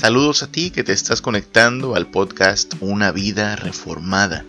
[0.00, 4.46] Saludos a ti que te estás conectando al podcast Una vida reformada.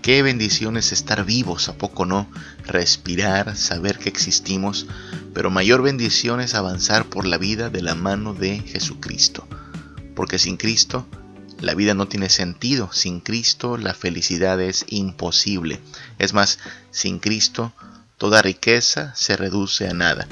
[0.00, 2.30] Qué bendiciones estar vivos, ¿a poco no?
[2.68, 4.86] Respirar, saber que existimos,
[5.34, 9.48] pero mayor bendición es avanzar por la vida de la mano de Jesucristo.
[10.14, 11.04] Porque sin Cristo,
[11.58, 12.92] la vida no tiene sentido.
[12.92, 15.80] Sin Cristo, la felicidad es imposible.
[16.20, 16.60] Es más,
[16.92, 17.72] sin Cristo,
[18.18, 20.28] toda riqueza se reduce a nada.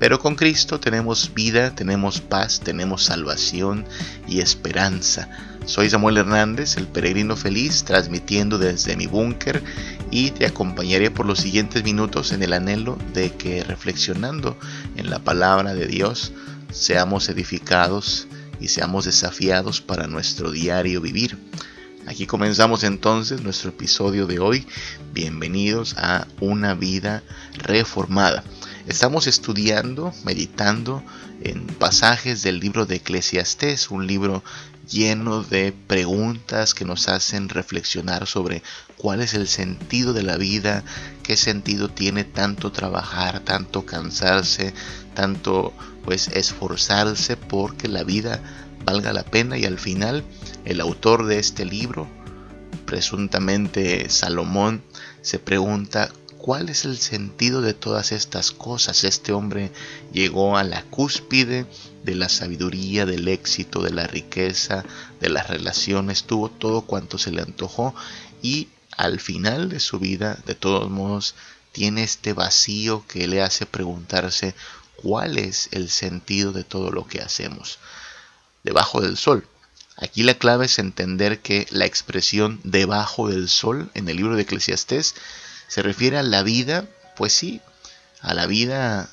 [0.00, 3.84] Pero con Cristo tenemos vida, tenemos paz, tenemos salvación
[4.26, 5.28] y esperanza.
[5.66, 9.62] Soy Samuel Hernández, el peregrino feliz, transmitiendo desde mi búnker
[10.10, 14.58] y te acompañaré por los siguientes minutos en el anhelo de que reflexionando
[14.96, 16.32] en la palabra de Dios
[16.72, 18.26] seamos edificados
[18.58, 21.36] y seamos desafiados para nuestro diario vivir.
[22.06, 24.66] Aquí comenzamos entonces nuestro episodio de hoy.
[25.12, 27.22] Bienvenidos a una vida
[27.58, 28.42] reformada.
[28.86, 31.02] Estamos estudiando, meditando
[31.42, 34.42] en pasajes del libro de Eclesiastés, un libro
[34.88, 38.62] lleno de preguntas que nos hacen reflexionar sobre
[38.96, 40.82] cuál es el sentido de la vida,
[41.22, 44.72] qué sentido tiene tanto trabajar, tanto cansarse,
[45.14, 48.42] tanto pues esforzarse porque la vida
[48.84, 49.58] valga la pena.
[49.58, 50.24] Y al final
[50.64, 52.08] el autor de este libro,
[52.86, 54.82] presuntamente Salomón,
[55.22, 56.10] se pregunta
[56.42, 59.04] ¿Cuál es el sentido de todas estas cosas?
[59.04, 59.70] Este hombre
[60.10, 61.66] llegó a la cúspide
[62.02, 64.82] de la sabiduría, del éxito, de la riqueza,
[65.20, 67.94] de las relaciones, tuvo todo cuanto se le antojó
[68.40, 71.34] y al final de su vida, de todos modos,
[71.72, 74.54] tiene este vacío que le hace preguntarse
[74.96, 77.78] cuál es el sentido de todo lo que hacemos.
[78.64, 79.46] Debajo del sol.
[79.96, 84.42] Aquí la clave es entender que la expresión debajo del sol en el libro de
[84.42, 85.14] Eclesiastés
[85.70, 86.84] se refiere a la vida,
[87.16, 87.60] pues sí,
[88.20, 89.08] a la vida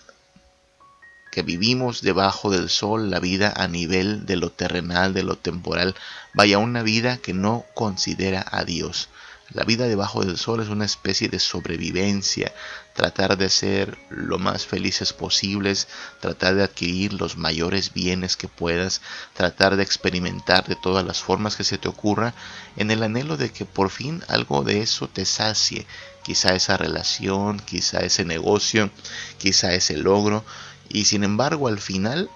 [1.31, 5.93] que vivimos debajo del sol, la vida a nivel de lo terrenal, de lo temporal,
[6.33, 9.07] vaya una vida que no considera a Dios.
[9.51, 12.51] La vida debajo del sol es una especie de sobrevivencia,
[12.93, 15.87] tratar de ser lo más felices posibles,
[16.19, 19.01] tratar de adquirir los mayores bienes que puedas,
[19.35, 22.33] tratar de experimentar de todas las formas que se te ocurra,
[22.75, 25.85] en el anhelo de que por fin algo de eso te sacie,
[26.27, 28.91] quizá esa relación, quizá ese negocio,
[29.37, 30.43] quizá ese logro,
[30.89, 32.29] y sin embargo al final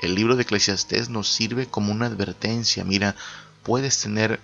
[0.00, 3.16] el libro de Eclesiastés nos sirve como una advertencia, mira,
[3.62, 4.40] puedes tener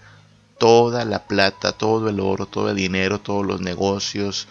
[0.59, 4.49] toda la plata, todo el oro, todo el dinero, todos los negocios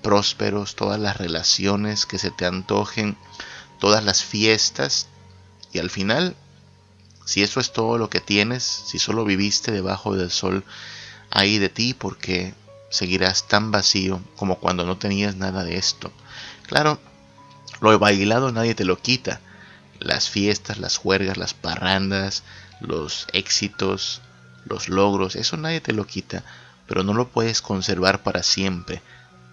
[0.00, 3.16] prósperos, todas las relaciones que se te antojen,
[3.80, 5.08] todas las fiestas.
[5.72, 6.36] Y al final,
[7.24, 10.62] si eso es todo lo que tienes, si solo viviste debajo del sol,
[11.30, 12.54] ahí de ti porque
[12.92, 16.12] seguirás tan vacío como cuando no tenías nada de esto.
[16.68, 17.00] Claro,
[17.80, 19.40] lo bailado nadie te lo quita.
[19.98, 22.44] Las fiestas, las juergas, las parrandas,
[22.80, 24.20] los éxitos,
[24.66, 26.44] los logros, eso nadie te lo quita,
[26.86, 29.00] pero no lo puedes conservar para siempre.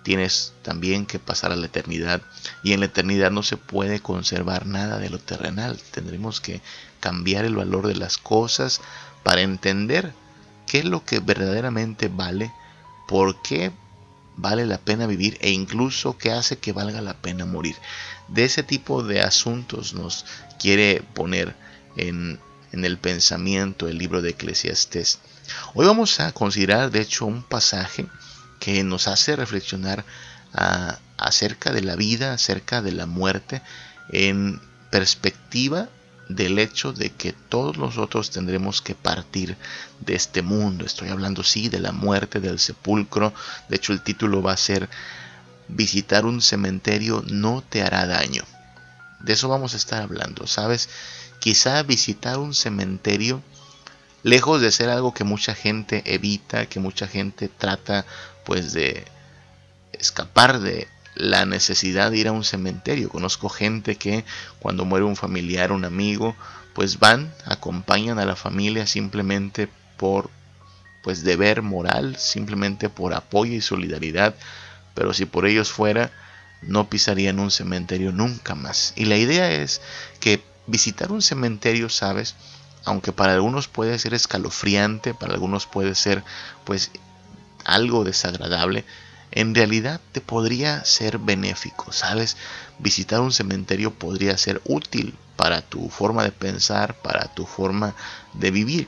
[0.04, 2.22] Tienes también que pasar a la eternidad
[2.64, 5.80] y en la eternidad no se puede conservar nada de lo terrenal.
[5.92, 6.62] Tendremos que
[7.00, 8.82] cambiar el valor de las cosas
[9.24, 10.14] para entender
[10.68, 12.52] qué es lo que verdaderamente vale,
[13.10, 13.72] por qué
[14.38, 17.76] vale la pena vivir e incluso qué hace que valga la pena morir.
[18.28, 20.26] De ese tipo de asuntos nos
[20.60, 21.56] quiere poner
[21.98, 22.40] en
[22.72, 25.18] el pensamiento el libro de Eclesiastés.
[25.74, 28.06] Hoy vamos a considerar, de hecho, un pasaje
[28.60, 30.06] que nos hace reflexionar
[31.18, 33.64] acerca de la vida, acerca de la muerte,
[34.12, 35.90] en perspectiva
[36.30, 39.58] del hecho de que todos nosotros tendremos que partir
[40.00, 40.86] de este mundo.
[40.86, 43.34] Estoy hablando, sí, de la muerte, del sepulcro.
[43.68, 44.88] De hecho, el título va a ser
[45.72, 48.44] Visitar un cementerio no te hará daño.
[49.20, 50.90] De eso vamos a estar hablando, ¿sabes?
[51.40, 53.44] Quizá visitar un cementerio,
[54.24, 58.06] lejos de ser algo que mucha gente evita, que mucha gente trata
[58.46, 59.06] pues de
[59.94, 60.88] escapar de
[61.20, 63.10] la necesidad de ir a un cementerio.
[63.10, 64.24] Conozco gente que
[64.60, 66.36] cuando muere un familiar, un amigo,
[66.74, 70.30] pues van, acompañan a la familia simplemente por
[71.04, 74.34] pues deber moral, simplemente por apoyo y solidaridad,
[74.96, 76.10] pero si por ellos fuera,
[76.62, 78.94] no pisarían un cementerio nunca más.
[78.96, 79.82] Y la idea es
[80.22, 82.36] que visitar un cementerio, sabes,
[82.86, 86.24] aunque para algunos puede ser escalofriante, para algunos puede ser
[86.64, 86.92] pues
[87.66, 88.86] algo desagradable,
[89.32, 92.38] en realidad te podría ser benéfico, ¿sabes?
[92.80, 97.96] Visitar un cementerio podría ser útil para tu forma de pensar, para tu forma
[98.34, 98.88] de vivir.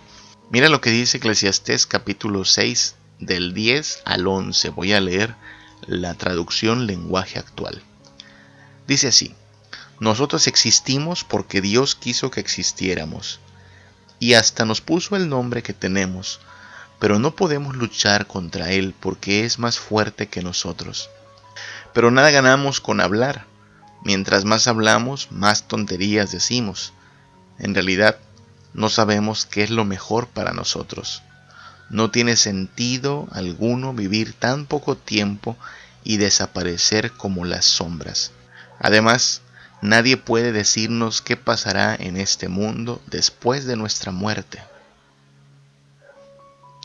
[0.50, 4.70] Mira lo que dice Eclesiastés capítulo 6 del 10 al 11.
[4.70, 5.36] Voy a leer
[5.88, 7.82] la traducción lenguaje actual.
[8.88, 9.36] Dice así,
[10.00, 13.40] nosotros existimos porque Dios quiso que existiéramos.
[14.20, 16.42] y hasta nos puso el nombre que tenemos,
[17.02, 21.10] pero no podemos luchar contra Él porque es más fuerte que nosotros.
[21.96, 23.48] Pero nada ganamos con hablar.
[24.06, 26.94] Mientras más hablamos, más tonterías decimos.
[27.58, 28.20] En realidad,
[28.76, 31.24] no sabemos qué es lo mejor para nosotros.
[31.90, 35.58] No tiene sentido alguno vivir tan poco tiempo
[36.04, 38.32] y desaparecer como las sombras.
[38.80, 39.42] Además,
[39.82, 44.62] nadie puede decirnos qué pasará en este mundo después de nuestra muerte.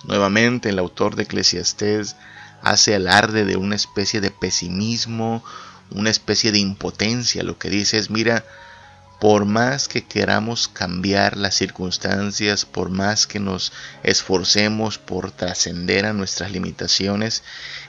[0.07, 2.17] Nuevamente el autor de Eclesiastés
[2.63, 5.45] hace alarde de una especie de pesimismo,
[5.91, 7.43] una especie de impotencia.
[7.43, 8.45] Lo que dice es, mira,
[9.21, 13.73] por más que queramos cambiar las circunstancias, por más que nos
[14.03, 17.43] esforcemos por trascender a nuestras limitaciones,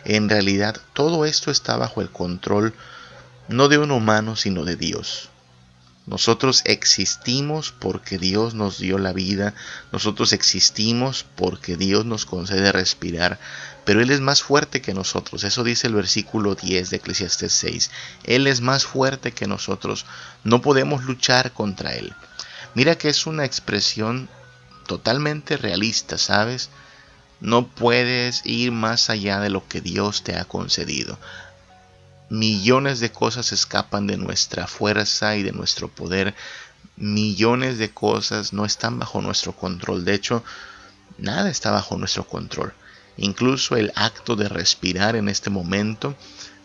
[0.05, 2.73] en realidad todo esto está bajo el control
[3.47, 5.29] no de un humano, sino de Dios.
[6.07, 9.54] Nosotros existimos porque Dios nos dio la vida,
[9.92, 13.39] nosotros existimos porque Dios nos concede respirar,
[13.83, 15.44] pero Él es más fuerte que nosotros.
[15.44, 17.92] Eso dice el versículo 10 de Eclesiastes 6.
[18.24, 20.06] Él es más fuerte que nosotros.
[20.45, 22.13] No podemos luchar contra Él.
[22.74, 24.30] Mira que es una expresión
[24.88, 26.69] totalmente realista, ¿sabes?
[27.42, 31.19] No puedes ir más allá de lo que Dios te ha concedido
[32.29, 36.35] millones de cosas escapan de nuestra fuerza y de nuestro poder.
[36.95, 40.03] Millones de cosas no están bajo nuestro control.
[40.03, 40.44] De hecho,
[41.18, 42.74] nada está bajo nuestro control.
[43.18, 46.15] Incluso el acto de respirar en este momento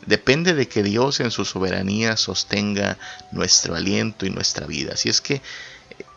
[0.07, 2.99] depende de que Dios en su soberanía sostenga
[3.31, 4.95] nuestro aliento y nuestra vida.
[4.95, 5.41] Así es que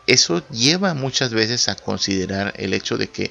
[0.06, 3.30] eso lleva muchas veces a considerar el hecho de que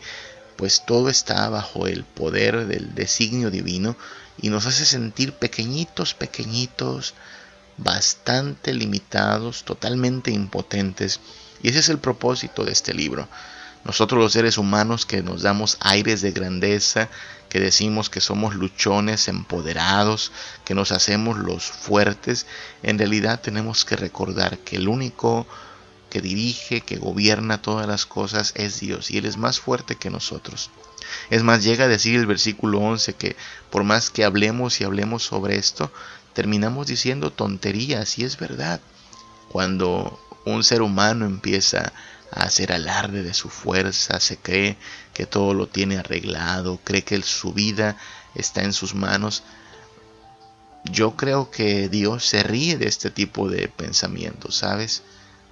[0.56, 3.98] pues todo está bajo el poder del designio divino
[4.42, 7.14] y nos hace sentir pequeñitos, pequeñitos,
[7.78, 11.20] bastante limitados, totalmente impotentes.
[11.62, 13.28] Y ese es el propósito de este libro.
[13.84, 17.08] Nosotros los seres humanos que nos damos aires de grandeza,
[17.50, 20.32] que decimos que somos luchones, empoderados,
[20.66, 22.48] que nos hacemos los fuertes,
[22.82, 25.46] en realidad tenemos que recordar que el único
[26.10, 30.10] que dirige, que gobierna todas las cosas es Dios y Él es más fuerte que
[30.10, 30.72] nosotros.
[31.30, 33.36] Es más, llega a decir el versículo 11 que
[33.70, 35.92] por más que hablemos y hablemos sobre esto,
[36.34, 38.80] terminamos diciendo tonterías y es verdad.
[39.50, 41.94] Cuando un ser humano empieza
[42.32, 44.78] a hacer alarde de su fuerza, se cree
[45.14, 47.98] que todo lo tiene arreglado, cree que su vida
[48.36, 49.44] está en sus manos,
[50.84, 55.02] yo creo que Dios se ríe de este tipo de pensamientos, ¿sabes?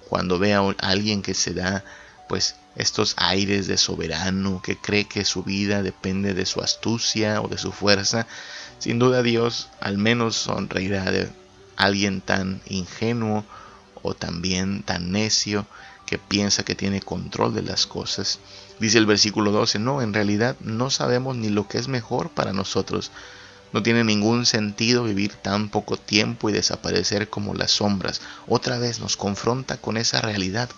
[0.08, 1.84] Cuando ve a alguien que se da
[2.28, 7.48] pues estos aires de soberano que cree que su vida depende de su astucia o
[7.48, 8.26] de su fuerza,
[8.78, 11.30] sin duda Dios al menos sonreirá de
[11.76, 13.44] alguien tan ingenuo
[14.02, 15.66] o también tan necio
[16.06, 18.38] que piensa que tiene control de las cosas.
[18.78, 22.52] Dice el versículo 12, no, en realidad no sabemos ni lo que es mejor para
[22.52, 23.10] nosotros.
[23.72, 28.20] No tiene ningún sentido vivir tan poco tiempo y desaparecer como las sombras.
[28.46, 30.68] Otra vez nos confronta con esa realidad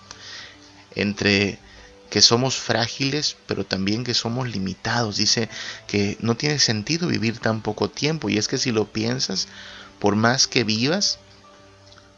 [0.97, 1.59] entre
[2.09, 5.17] que somos frágiles, pero también que somos limitados.
[5.17, 5.49] Dice
[5.87, 8.29] que no tiene sentido vivir tan poco tiempo.
[8.29, 9.47] Y es que si lo piensas,
[9.99, 11.19] por más que vivas,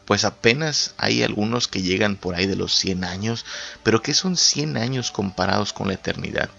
[0.06, 3.46] pues apenas hay algunos que llegan por ahí de los 100 años.
[3.84, 6.50] Pero ¿qué son 100 años comparados con la eternidad?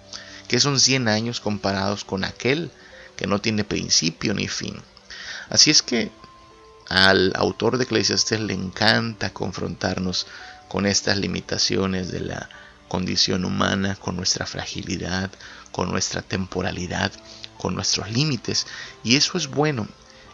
[0.48, 2.70] ¿Qué son 100 años comparados con aquel
[3.16, 4.76] que no tiene principio ni fin?
[5.48, 6.10] Así es que
[6.88, 10.26] al autor de Eclesiastes le encanta confrontarnos
[10.70, 12.48] con estas limitaciones de la
[12.86, 15.28] condición humana, con nuestra fragilidad,
[15.72, 17.10] con nuestra temporalidad,
[17.58, 18.68] con nuestros límites.
[19.02, 19.88] Y eso es bueno.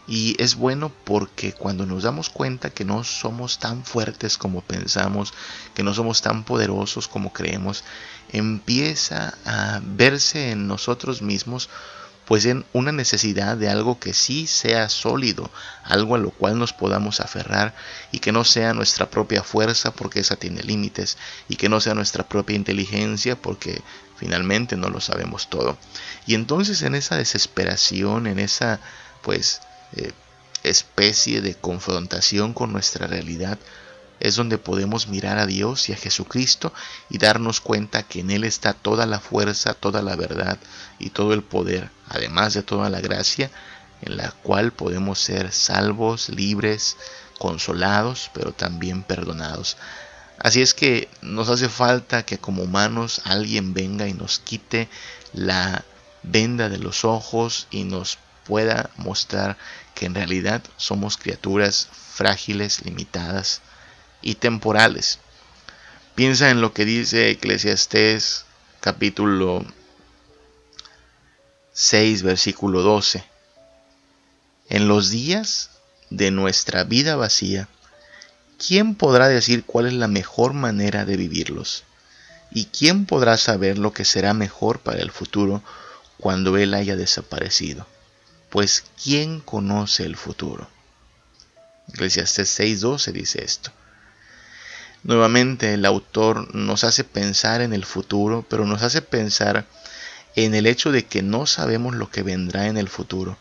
[0.07, 5.33] Y es bueno porque cuando nos damos cuenta que no somos tan fuertes como pensamos,
[5.73, 7.83] que no somos tan poderosos como creemos,
[8.29, 11.67] empieza a verse en nosotros mismos
[12.27, 15.49] pues en una necesidad de algo que sí sea sólido,
[15.83, 17.73] algo a lo cual nos podamos aferrar
[18.11, 21.17] y que no sea nuestra propia fuerza porque esa tiene límites
[21.47, 23.81] y que no sea nuestra propia inteligencia porque
[24.17, 25.77] finalmente no lo sabemos todo.
[26.25, 28.81] Y entonces en esa desesperación, en esa
[29.21, 29.61] pues
[29.95, 30.11] eh,
[30.63, 33.57] especie de confrontación con nuestra realidad,
[34.19, 36.73] es donde podemos mirar a Dios y a Jesucristo
[37.09, 40.57] y darnos cuenta que en Él está toda la fuerza, toda la verdad
[40.99, 43.51] y todo el poder, además de toda la gracia,
[44.01, 46.97] en la cual podemos ser salvos, libres,
[47.39, 49.77] consolados, pero también perdonados.
[50.39, 54.87] Así es que nos hace falta que como humanos alguien venga y nos quite
[55.33, 55.83] la
[56.23, 59.57] venda de los ojos y nos pueda mostrar
[59.95, 63.61] que en realidad somos criaturas frágiles, limitadas,
[64.21, 65.19] y temporales.
[66.15, 68.45] Piensa en lo que dice Eclesiastés
[68.79, 69.65] capítulo
[71.73, 73.23] 6 versículo 12.
[74.69, 75.69] En los días
[76.09, 77.67] de nuestra vida vacía,
[78.57, 81.83] ¿quién podrá decir cuál es la mejor manera de vivirlos?
[82.51, 85.61] ¿Y quién podrá saber lo que será mejor para el futuro
[86.19, 87.85] cuando Él haya desaparecido?
[88.49, 90.67] Pues ¿quién conoce el futuro?
[91.89, 93.71] Eclesiastes 6.12 dice esto.
[95.07, 99.65] Nuevamente el autor nos hace pensar en el futuro, pero nos hace pensar
[100.35, 103.37] en el hecho de que no sabemos lo que vendrá en el futuro.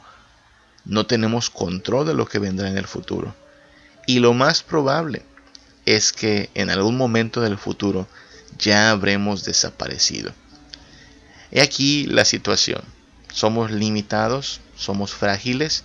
[0.84, 3.34] No tenemos control de lo que vendrá en el futuro.
[4.06, 5.24] Y lo más probable
[5.86, 8.06] es que en algún momento del futuro
[8.56, 10.32] ya habremos desaparecido.
[11.50, 12.82] He aquí la situación.
[13.32, 15.82] Somos limitados, somos frágiles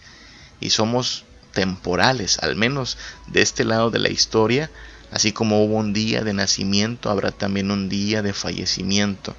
[0.60, 4.70] y somos temporales, al menos de este lado de la historia,
[5.12, 9.36] así como hubo un día de nacimiento, habrá también un día de fallecimiento.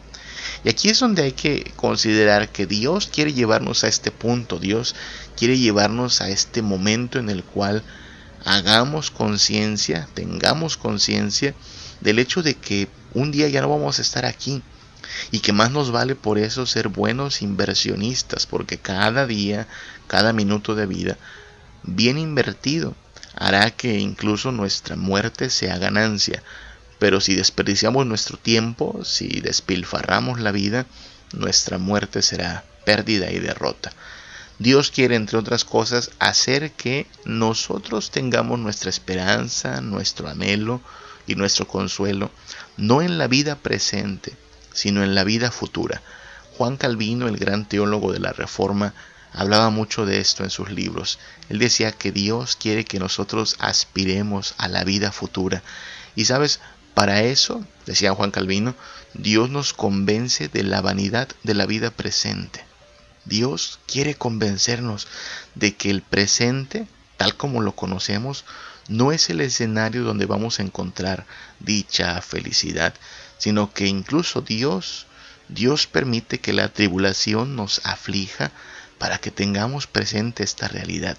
[0.64, 4.94] Y aquí es donde hay que considerar que Dios quiere llevarnos a este punto, Dios
[5.36, 7.82] quiere llevarnos a este momento en el cual
[8.44, 11.54] hagamos conciencia, tengamos conciencia
[12.00, 14.62] del hecho de que un día ya no vamos a estar aquí
[15.30, 19.68] y que más nos vale por eso ser buenos inversionistas, porque cada día,
[20.06, 21.18] cada minuto de vida
[21.82, 22.94] bien invertido
[23.36, 26.42] hará que incluso nuestra muerte sea ganancia.
[26.98, 30.86] Pero si desperdiciamos nuestro tiempo, si despilfarramos la vida,
[31.32, 33.92] nuestra muerte será pérdida y derrota.
[34.58, 40.80] Dios quiere, entre otras cosas, hacer que nosotros tengamos nuestra esperanza, nuestro anhelo
[41.26, 42.30] y nuestro consuelo,
[42.76, 44.36] no en la vida presente,
[44.72, 46.02] sino en la vida futura.
[46.56, 48.94] Juan Calvino, el gran teólogo de la Reforma,
[49.32, 51.18] hablaba mucho de esto en sus libros.
[51.48, 55.62] Él decía que Dios quiere que nosotros aspiremos a la vida futura.
[56.14, 56.60] Y sabes,
[56.94, 58.74] para eso, decía Juan Calvino,
[59.14, 62.64] Dios nos convence de la vanidad de la vida presente.
[63.24, 65.06] Dios quiere convencernos
[65.54, 66.86] de que el presente,
[67.16, 68.44] tal como lo conocemos,
[68.88, 71.24] no es el escenario donde vamos a encontrar
[71.60, 72.94] dicha felicidad,
[73.38, 75.06] sino que incluso Dios,
[75.48, 78.50] Dios permite que la tribulación nos aflija
[79.02, 81.16] para que tengamos presente esta realidad,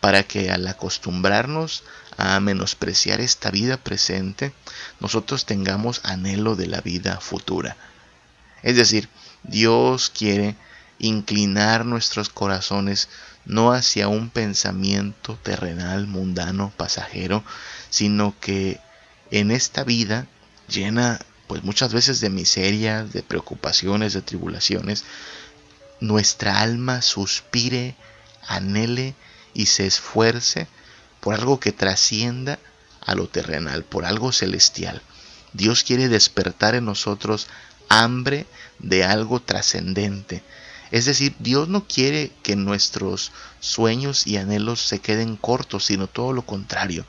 [0.00, 1.84] para que al acostumbrarnos
[2.16, 4.54] a menospreciar esta vida presente,
[4.98, 7.76] nosotros tengamos anhelo de la vida futura.
[8.62, 9.10] Es decir,
[9.42, 10.56] Dios quiere
[10.98, 13.10] inclinar nuestros corazones
[13.44, 17.44] no hacia un pensamiento terrenal, mundano, pasajero,
[17.90, 18.80] sino que
[19.30, 20.26] en esta vida
[20.66, 25.04] llena pues muchas veces de miseria, de preocupaciones, de tribulaciones,
[26.00, 27.96] nuestra alma suspire,
[28.46, 29.14] anhele
[29.54, 30.68] y se esfuerce
[31.20, 32.58] por algo que trascienda
[33.04, 35.02] a lo terrenal, por algo celestial.
[35.52, 37.48] Dios quiere despertar en nosotros
[37.88, 38.46] hambre
[38.78, 40.42] de algo trascendente.
[40.90, 46.32] Es decir, Dios no quiere que nuestros sueños y anhelos se queden cortos, sino todo
[46.32, 47.04] lo contrario.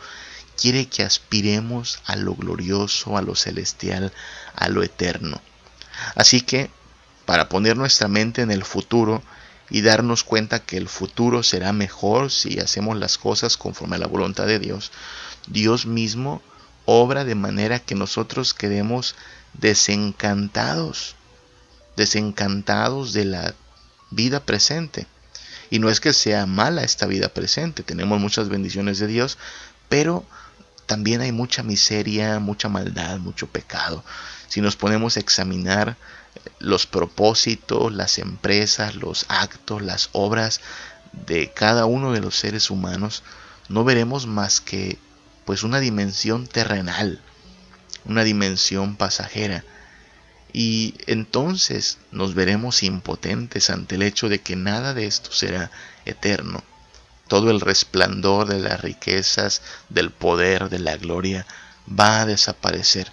[0.60, 4.12] Quiere que aspiremos a lo glorioso, a lo celestial,
[4.55, 5.41] a lo eterno.
[6.15, 6.69] Así que
[7.29, 9.21] para poner nuestra mente en el futuro
[9.69, 14.07] y darnos cuenta que el futuro será mejor si hacemos las cosas conforme a la
[14.07, 14.91] voluntad de Dios,
[15.45, 16.41] Dios mismo
[16.86, 19.13] obra de manera que nosotros quedemos
[19.53, 21.17] desencantados,
[21.95, 23.53] desencantados de la
[24.09, 25.05] vida presente.
[25.69, 29.38] Y no es que sea mala esta vida presente, tenemos muchas bendiciones de Dios,
[29.88, 30.25] pero
[30.89, 34.03] también hay mucha miseria, mucha maldad, mucho pecado.
[34.48, 35.98] Si nos ponemos a examinar
[36.58, 40.62] los propósitos, las empresas, los actos, las obras
[41.27, 43.22] de cada uno de los seres humanos,
[43.67, 44.98] no veremos más que
[45.46, 47.22] pues una dimensión terrenal,
[48.05, 49.63] una dimensión pasajera.
[50.53, 55.69] Y entonces nos veremos impotentes ante el hecho de que nada de esto será
[56.05, 56.63] eterno.
[57.29, 61.45] Todo el resplandor de las riquezas, del poder, de la gloria,
[61.88, 63.09] va a desaparecer.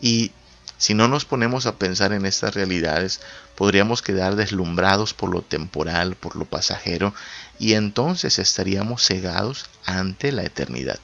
[0.00, 0.30] Y
[0.78, 3.20] si no nos ponemos a pensar en estas realidades,
[3.56, 7.12] podríamos quedar deslumbrados por lo temporal, por lo pasajero,
[7.58, 10.98] y entonces estaríamos cegados ante la eternidad.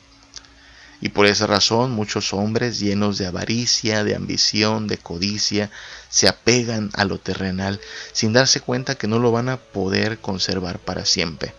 [1.00, 5.70] Y por esa razón muchos hombres llenos de avaricia, de ambición, de codicia,
[6.08, 7.80] se apegan a lo terrenal
[8.12, 11.52] sin darse cuenta que no lo van a poder conservar para siempre.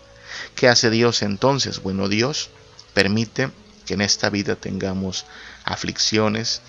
[0.57, 1.83] ¿Qué hace Dios entonces?
[1.83, 2.49] Bueno, Dios
[2.95, 3.51] permite
[3.85, 5.27] que en esta vida tengamos
[5.63, 6.63] aflicciones,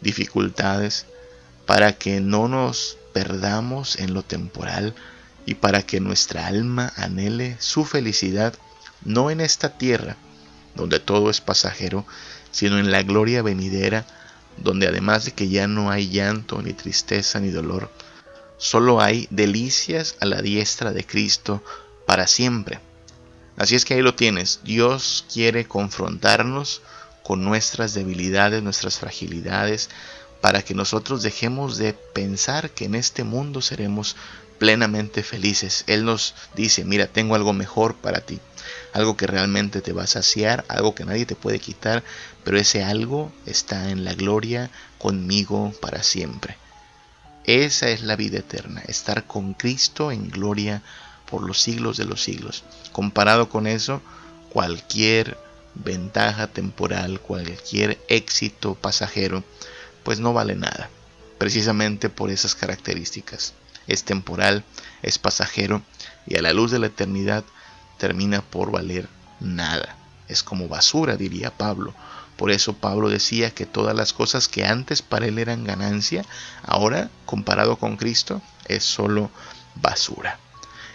[0.00, 1.04] dificultades,
[1.66, 4.94] para que no nos perdamos en lo temporal
[5.44, 8.54] y para que nuestra alma anhele su felicidad
[9.04, 10.16] no en esta tierra,
[10.74, 12.06] donde todo es pasajero,
[12.50, 14.06] sino en la gloria venidera,
[14.56, 17.92] donde además de que ya no hay llanto, ni tristeza, ni dolor,
[18.56, 21.62] solo hay delicias a la diestra de Cristo
[22.06, 22.87] para siempre.
[23.58, 24.60] Así es que ahí lo tienes.
[24.62, 26.80] Dios quiere confrontarnos
[27.24, 29.90] con nuestras debilidades, nuestras fragilidades,
[30.40, 34.14] para que nosotros dejemos de pensar que en este mundo seremos
[34.58, 35.82] plenamente felices.
[35.88, 38.38] Él nos dice, mira, tengo algo mejor para ti,
[38.92, 42.04] algo que realmente te va a saciar, algo que nadie te puede quitar,
[42.44, 46.56] pero ese algo está en la gloria conmigo para siempre.
[47.44, 50.82] Esa es la vida eterna, estar con Cristo en gloria
[51.30, 52.64] por los siglos de los siglos.
[52.92, 54.00] Comparado con eso,
[54.50, 55.38] cualquier
[55.74, 59.44] ventaja temporal, cualquier éxito pasajero,
[60.02, 60.90] pues no vale nada,
[61.38, 63.54] precisamente por esas características.
[63.86, 64.64] Es temporal,
[65.02, 65.82] es pasajero
[66.26, 67.44] y a la luz de la eternidad
[67.98, 69.08] termina por valer
[69.40, 69.96] nada.
[70.28, 71.94] Es como basura, diría Pablo.
[72.36, 76.24] Por eso Pablo decía que todas las cosas que antes para él eran ganancia,
[76.62, 79.30] ahora, comparado con Cristo, es solo
[79.74, 80.38] basura.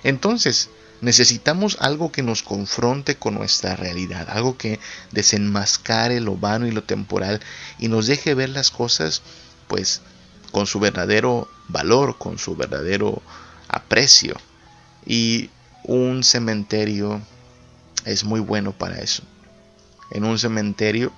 [0.03, 0.69] Entonces,
[1.01, 4.79] necesitamos algo que nos confronte con nuestra realidad, algo que
[5.11, 7.41] desenmascare lo vano y lo temporal
[7.77, 9.21] y nos deje ver las cosas
[9.67, 10.01] pues
[10.51, 13.21] con su verdadero valor, con su verdadero
[13.67, 14.35] aprecio.
[15.05, 15.49] Y
[15.83, 17.21] un cementerio
[18.05, 19.23] es muy bueno para eso.
[20.11, 21.11] En un cementerio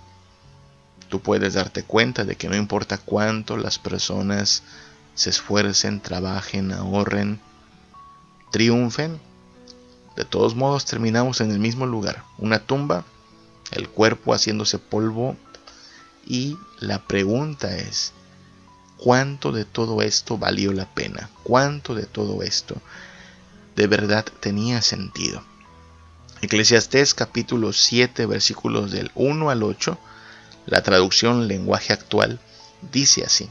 [1.10, 4.64] tú puedes darte cuenta de que no importa cuánto las personas
[5.14, 7.40] se esfuercen, trabajen, ahorren,
[8.56, 9.20] triunfen,
[10.16, 13.04] de todos modos terminamos en el mismo lugar, una tumba,
[13.72, 15.36] el cuerpo haciéndose polvo
[16.26, 18.14] y la pregunta es,
[18.96, 21.30] ¿cuánto de todo esto valió la pena?
[21.44, 22.78] ¿Cuánto de todo esto
[23.76, 25.44] de verdad tenía sentido?
[26.42, 30.00] Eclesiastés capítulo 7 versículos del 1 al 8,
[30.66, 32.40] la traducción lenguaje actual,
[32.94, 33.50] dice así.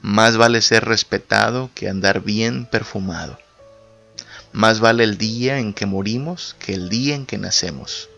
[0.00, 3.38] Más vale ser respetado que andar bien perfumado
[4.52, 8.08] más vale el día en que morimos que el día en que nacemos.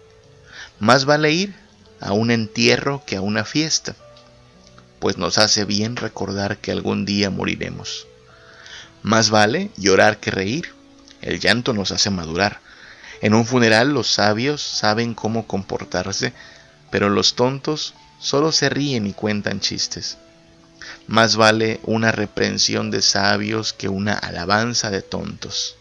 [0.81, 1.55] Más vale ir
[2.01, 3.95] a un entierro que a una fiesta,
[4.99, 8.07] pues nos hace bien recordar que algún día moriremos.
[9.03, 10.73] Más vale llorar que reír,
[11.21, 12.61] el llanto nos hace madurar.
[13.21, 16.33] En un funeral los sabios saben cómo comportarse,
[16.91, 20.17] pero los tontos solo se ríen y cuentan chistes.
[21.07, 25.77] Más vale una reprensión de sabios que una alabanza de tontos.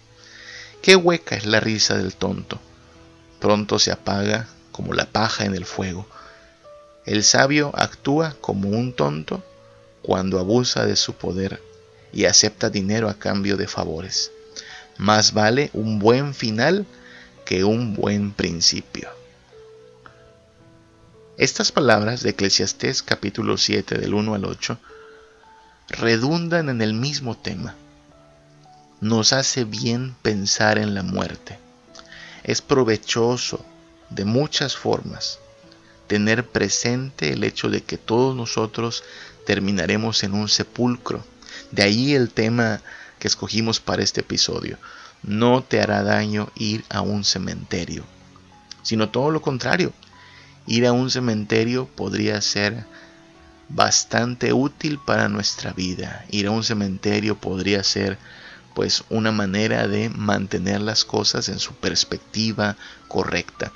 [0.82, 2.60] Qué hueca es la risa del tonto.
[3.40, 6.08] Pronto se apaga como la paja en el fuego.
[7.06, 9.44] El sabio actúa como un tonto
[10.02, 11.62] cuando abusa de su poder
[12.12, 14.32] y acepta dinero a cambio de favores.
[14.98, 16.88] Más vale un buen final
[17.46, 19.10] que un buen principio.
[21.38, 24.80] Estas palabras de Eclesiastés capítulo 7 del 1 al 8
[25.90, 27.76] redundan en el mismo tema
[29.02, 31.60] nos hace bien pensar en la muerte.
[32.44, 33.66] Es provechoso
[34.10, 35.40] de muchas formas
[36.08, 39.04] tener presente el hecho de que todos nosotros
[39.46, 41.24] terminaremos en un sepulcro.
[41.72, 42.82] De ahí el tema
[43.18, 44.78] que escogimos para este episodio.
[45.24, 48.04] No te hará daño ir a un cementerio,
[48.84, 49.94] sino todo lo contrario.
[50.68, 52.86] Ir a un cementerio podría ser
[53.70, 56.26] bastante útil para nuestra vida.
[56.30, 58.18] Ir a un cementerio podría ser
[58.74, 63.72] pues una manera de mantener las cosas en su perspectiva correcta.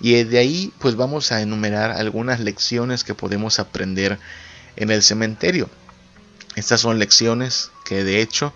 [0.00, 4.18] Y de ahí pues vamos a enumerar algunas lecciones que podemos aprender
[4.76, 5.68] en el cementerio.
[6.56, 8.52] Estas son lecciones que de hecho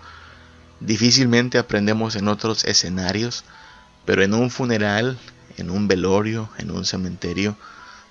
[0.79, 3.43] difícilmente aprendemos en otros escenarios,
[4.05, 5.17] pero en un funeral,
[5.57, 7.57] en un velorio, en un cementerio,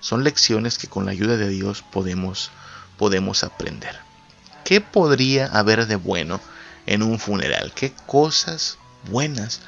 [0.00, 2.50] son lecciones que con la ayuda de Dios podemos
[2.96, 3.98] podemos aprender.
[4.64, 6.40] ¿Qué podría haber de bueno
[6.86, 7.72] en un funeral.
[7.74, 8.78] ¿Qué cosas
[9.10, 9.60] buenas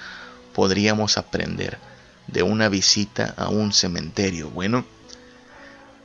[0.54, 1.78] podríamos aprender
[2.26, 4.50] de una visita a un cementerio?
[4.50, 4.84] Bueno,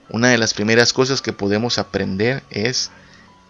[0.10, 2.92] una de las primeras cosas que podemos aprender es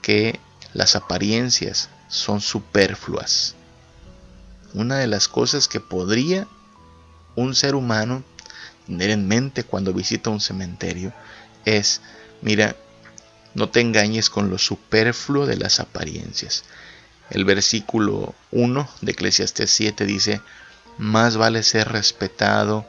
[0.02, 0.40] que
[0.74, 3.56] las apariencias son superfluas.
[4.74, 6.48] Una de las cosas que podría
[7.36, 8.24] un ser humano
[8.86, 11.14] tener en mente cuando visita un cementerio
[11.66, 12.02] es,
[12.42, 12.76] mira,
[13.54, 16.64] no te engañes con lo superfluo de las apariencias.
[17.34, 20.42] El versículo 1 de Eclesiastes 7 dice,
[21.00, 22.86] más vale ser respetado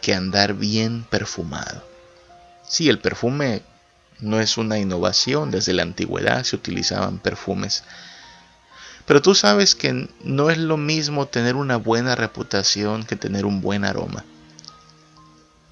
[0.00, 1.84] que andar bien perfumado.
[2.68, 3.62] Sí, el perfume
[4.20, 7.82] no es una innovación, desde la antigüedad se utilizaban perfumes.
[9.04, 13.60] Pero tú sabes que no es lo mismo tener una buena reputación que tener un
[13.60, 14.24] buen aroma.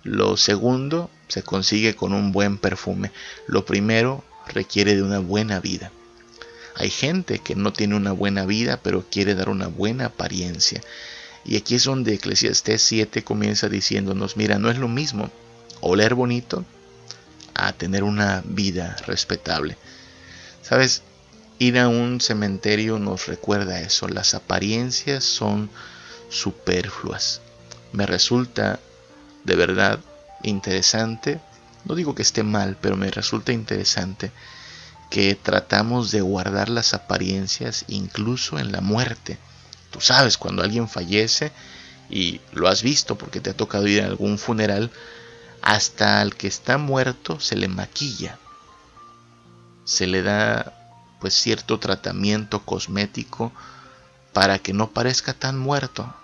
[0.02, 3.12] Lo segundo se consigue con un buen perfume.
[3.46, 5.92] Lo primero requiere de una buena vida.
[6.74, 10.80] Hay gente que no tiene una buena vida, pero quiere dar una buena apariencia.
[11.44, 15.30] Y aquí es donde Eclesiastés 7 comienza diciéndonos, mira, no es lo mismo
[15.80, 16.64] oler bonito
[17.54, 19.76] a tener una vida respetable.
[20.62, 21.02] ¿Sabes?
[21.58, 24.08] Ir a un cementerio nos recuerda eso.
[24.08, 25.70] Las apariencias son
[26.28, 27.40] superfluas.
[27.92, 28.78] Me resulta
[29.44, 30.00] de verdad
[30.42, 31.40] interesante,
[31.84, 34.30] no digo que esté mal, pero me resulta interesante
[35.10, 39.38] que tratamos de guardar las apariencias incluso en la muerte.
[39.90, 41.52] Tú sabes, cuando alguien fallece,
[42.08, 44.90] y lo has visto porque te ha tocado ir a algún funeral,
[45.62, 48.38] hasta al que está muerto se le maquilla,
[49.84, 50.76] se le da
[51.20, 53.52] pues cierto tratamiento cosmético
[54.32, 56.14] para que no parezca tan muerto.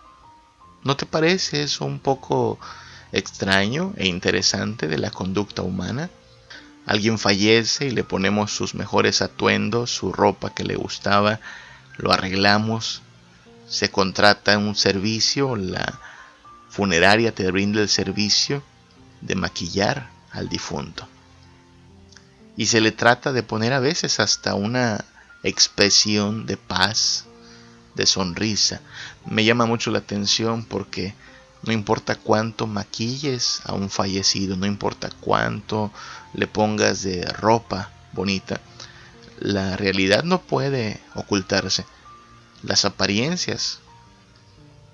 [0.85, 2.59] ¿No te parece eso un poco
[3.13, 6.09] extraño e interesante de la conducta humana?
[6.87, 11.41] Alguien fallece y le ponemos sus mejores atuendos, su ropa que le gustaba,
[11.97, 13.03] lo arreglamos,
[13.69, 15.99] se contrata un servicio, la
[16.71, 18.63] funeraria te brinda el servicio
[19.21, 21.09] de maquillar al difunto.
[22.57, 25.05] Y se le trata de poner a veces hasta una
[25.43, 27.25] expresión de paz,
[27.95, 28.81] de sonrisa.
[29.25, 31.15] Me llama mucho la atención porque
[31.63, 35.93] no importa cuánto maquilles a un fallecido, no importa cuánto
[36.33, 38.61] le pongas de ropa bonita,
[39.39, 41.85] la realidad no puede ocultarse.
[42.63, 43.81] Las apariencias,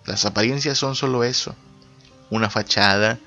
[0.05, 1.55] las apariencias son solo eso,
[2.31, 3.19] una fachada,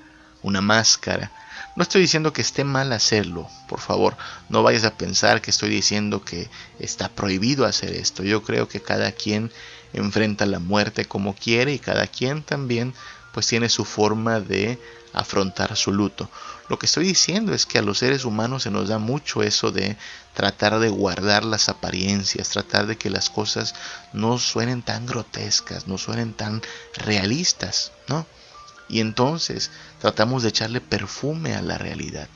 [0.41, 1.31] una máscara.
[1.75, 4.15] No estoy diciendo que esté mal hacerlo, por favor,
[4.49, 8.23] no vayas a pensar que estoy diciendo que está prohibido hacer esto.
[8.23, 9.51] Yo creo que cada quien
[9.93, 12.93] enfrenta la muerte como quiere y cada quien también
[13.35, 14.79] pues tiene su forma de
[15.11, 16.29] afrontar su luto.
[16.69, 19.73] Lo que estoy diciendo es que a los seres humanos se nos da mucho eso
[19.73, 19.97] de
[20.33, 23.75] tratar de guardar las apariencias, tratar de que las cosas
[24.13, 26.61] no suenen tan grotescas, no suenen tan
[26.93, 28.25] realistas, ¿no?
[28.87, 29.69] Y entonces
[29.99, 32.29] tratamos de echarle perfume a la realidad.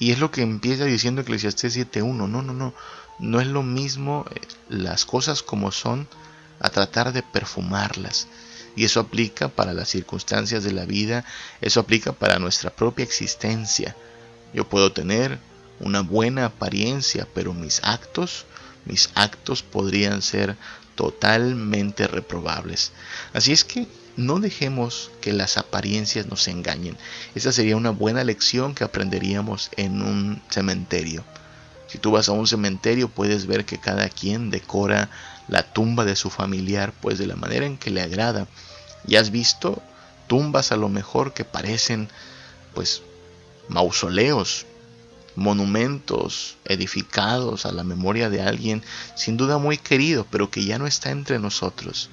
[0.00, 2.02] Y es lo que empieza diciendo Eclesiastés 7.1.
[2.02, 2.74] No, no, no.
[3.20, 6.08] No es lo mismo eh, las cosas como son
[6.58, 8.26] a tratar de perfumarlas.
[8.76, 11.24] Y eso aplica para las circunstancias de la vida,
[11.60, 13.96] eso aplica para nuestra propia existencia.
[14.54, 15.38] Yo puedo tener
[15.80, 18.46] una buena apariencia, pero mis actos,
[18.84, 20.56] mis actos podrían ser
[20.94, 22.92] totalmente reprobables.
[23.32, 26.96] Así es que no dejemos que las apariencias nos engañen.
[27.34, 31.24] Esa sería una buena lección que aprenderíamos en un cementerio.
[31.88, 35.10] Si tú vas a un cementerio puedes ver que cada quien decora
[35.52, 38.48] la tumba de su familiar pues de la manera en que le agrada.
[39.06, 39.82] Y has visto
[40.26, 42.08] tumbas a lo mejor que parecen
[42.72, 43.02] pues
[43.68, 44.64] mausoleos,
[45.36, 48.82] monumentos edificados a la memoria de alguien
[49.14, 52.08] sin duda muy querido, pero que ya no está entre nosotros.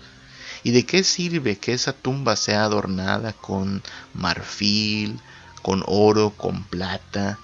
[0.62, 3.82] ¿Y de qué sirve que esa tumba sea adornada con
[4.13, 5.17] marfil,
[5.62, 7.39] con oro, con plata?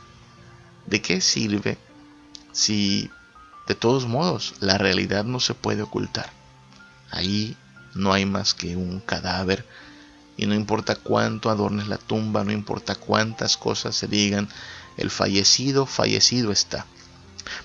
[0.88, 1.78] ¿De qué sirve
[2.52, 3.10] si
[3.68, 6.30] de todos modos la realidad no se puede ocultar?
[7.12, 7.56] Ahí
[7.94, 9.66] no hay más que un cadáver
[10.38, 14.50] y no importa cuánto adornes la tumba, no importa cuántas cosas se digan,
[14.98, 16.86] el fallecido, fallecido está.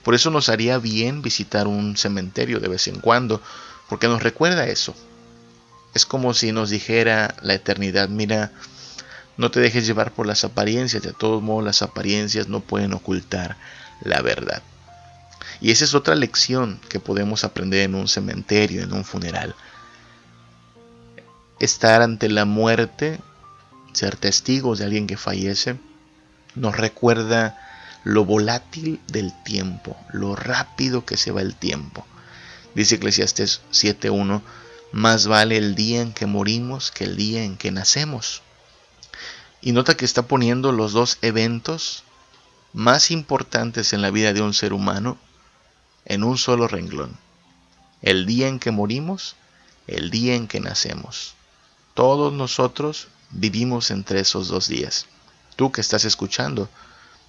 [0.04, 3.42] Por eso nos haría bien visitar un cementerio de vez en cuando,
[3.88, 4.94] porque nos recuerda eso,
[5.94, 8.52] es como si nos dijera la eternidad, mira,
[9.36, 13.56] no te dejes llevar por las apariencias, de todos modos las apariencias no pueden ocultar
[14.02, 14.62] la verdad.
[15.60, 19.54] Y esa es otra lección que podemos aprender en un cementerio, en un funeral.
[21.58, 23.20] Estar ante la muerte,
[23.92, 25.78] ser testigos de alguien que fallece,
[26.54, 27.58] nos recuerda
[28.04, 32.06] lo volátil del tiempo, lo rápido que se va el tiempo.
[32.74, 34.40] Dice Eclesiastes 7.1,
[34.92, 38.42] más vale el día en que morimos que el día en que nacemos.
[39.60, 42.04] Y nota que está poniendo los dos eventos
[42.72, 45.18] más importantes en la vida de un ser humano
[46.04, 47.16] en un solo renglón.
[48.02, 49.36] El día en que morimos,
[49.86, 51.34] el día en que nacemos.
[51.94, 55.06] Todos nosotros vivimos entre esos dos días.
[55.56, 56.68] Tú que estás escuchando,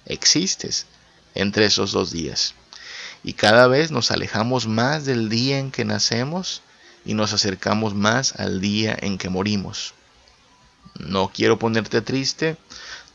[0.06, 0.86] existes
[1.34, 2.54] entre esos dos días.
[3.24, 6.62] Y cada vez nos alejamos más del día en que nacemos
[7.04, 9.94] y nos acercamos más al día en que morimos.
[10.98, 12.56] No quiero ponerte triste,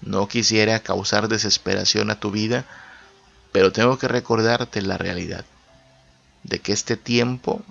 [0.01, 2.65] no quisiera causar desesperación a tu vida,
[3.51, 5.45] pero tengo que recordarte la realidad
[6.43, 7.63] de que este tiempo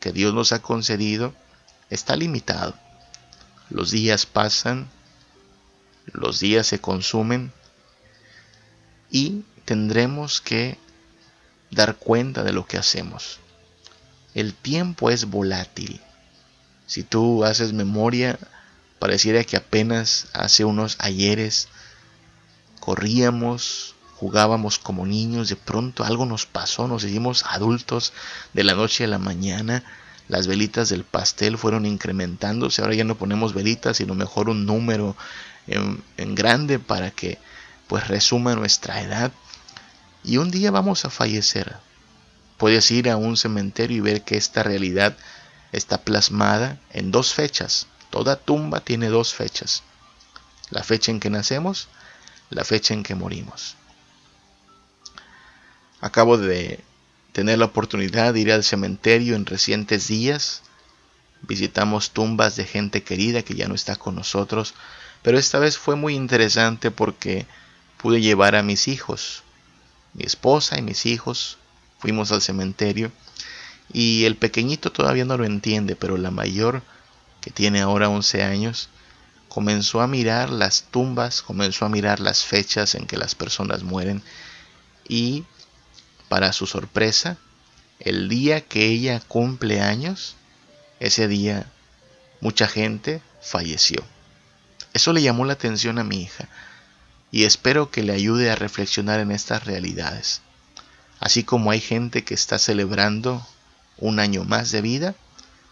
[0.00, 1.34] que Dios nos ha concedido
[1.90, 2.74] está limitado.
[3.70, 4.88] Los días pasan,
[6.06, 7.52] los días se consumen
[9.10, 10.78] y tendremos que
[11.70, 13.40] dar cuenta de lo que hacemos.
[14.34, 16.00] El tiempo es volátil.
[16.86, 18.38] Si tú haces memoria,
[18.98, 21.68] pareciera que apenas hace unos ayeres
[22.80, 23.93] corríamos,
[24.24, 28.14] jugábamos como niños, de pronto algo nos pasó, nos hicimos adultos
[28.54, 29.84] de la noche a la mañana,
[30.28, 35.14] las velitas del pastel fueron incrementándose, ahora ya no ponemos velitas, sino mejor un número
[35.66, 37.36] en, en grande para que
[37.86, 39.30] pues resuma nuestra edad.
[40.22, 41.76] Y un día vamos a fallecer.
[42.56, 45.18] Puedes ir a un cementerio y ver que esta realidad
[45.70, 47.88] está plasmada en dos fechas.
[48.08, 49.82] Toda tumba tiene dos fechas.
[50.70, 51.88] La fecha en que nacemos,
[52.48, 53.76] la fecha en que morimos.
[56.04, 56.80] Acabo de
[57.32, 60.60] tener la oportunidad de ir al cementerio en recientes días.
[61.40, 64.74] Visitamos tumbas de gente querida que ya no está con nosotros,
[65.22, 67.46] pero esta vez fue muy interesante porque
[67.96, 69.44] pude llevar a mis hijos,
[70.12, 71.56] mi esposa y mis hijos,
[72.00, 73.10] fuimos al cementerio
[73.90, 76.82] y el pequeñito todavía no lo entiende, pero la mayor,
[77.40, 78.90] que tiene ahora 11 años,
[79.48, 84.22] comenzó a mirar las tumbas, comenzó a mirar las fechas en que las personas mueren
[85.08, 85.44] y,
[86.28, 87.38] para su sorpresa,
[88.00, 90.36] el día que ella cumple años,
[91.00, 91.66] ese día
[92.40, 94.04] mucha gente falleció.
[94.92, 96.48] Eso le llamó la atención a mi hija
[97.30, 100.40] y espero que le ayude a reflexionar en estas realidades.
[101.18, 103.46] Así como hay gente que está celebrando
[103.98, 105.14] un año más de vida,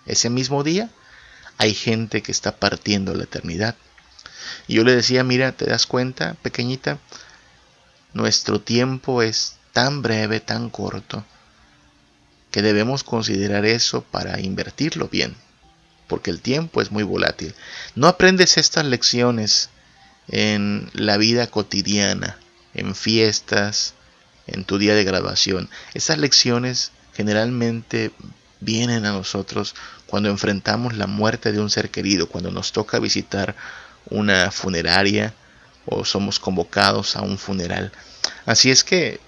[0.06, 0.90] ese mismo día
[1.58, 3.76] hay gente que está partiendo la eternidad.
[4.66, 6.98] Y yo le decía, mira, ¿te das cuenta, pequeñita?
[8.12, 11.24] Nuestro tiempo es tan breve, tan corto,
[12.50, 15.34] que debemos considerar eso para invertirlo bien,
[16.06, 17.54] porque el tiempo es muy volátil.
[17.94, 19.70] No aprendes estas lecciones
[20.28, 22.38] en la vida cotidiana,
[22.74, 23.94] en fiestas,
[24.46, 25.70] en tu día de graduación.
[25.94, 28.12] Estas lecciones generalmente
[28.60, 29.74] vienen a nosotros
[30.06, 33.56] cuando enfrentamos la muerte de un ser querido, cuando nos toca visitar
[34.10, 35.34] una funeraria
[35.86, 37.92] o somos convocados a un funeral.
[38.46, 39.20] Así es que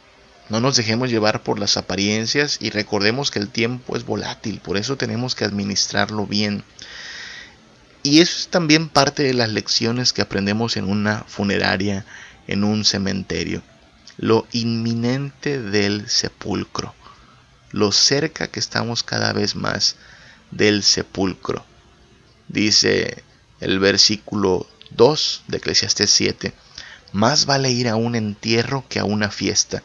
[0.49, 4.77] no nos dejemos llevar por las apariencias y recordemos que el tiempo es volátil, por
[4.77, 6.65] eso tenemos que administrarlo bien.
[8.03, 12.05] Y eso es también parte de las lecciones que aprendemos en una funeraria,
[12.47, 13.63] en un cementerio.
[14.19, 16.95] Lo inminente del sepulcro.
[17.71, 19.97] Lo cerca que estamos cada vez más
[20.51, 21.65] del sepulcro.
[22.49, 23.25] Dice
[23.61, 26.53] el versículo 2 de Eclesiastes 7.
[27.13, 29.83] Más vale ir a un entierro que a una fiesta,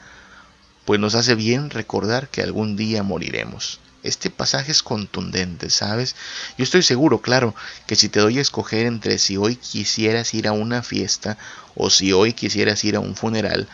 [0.89, 3.79] pues nos hace bien recordar que algún día moriremos.
[4.01, 6.15] Este pasaje es contundente, ¿sabes?
[6.57, 7.53] Yo estoy seguro, claro,
[7.85, 11.37] que si te doy a escoger entre si hoy quisieras ir a una fiesta
[11.75, 13.67] o si hoy quisieras ir a un funeral,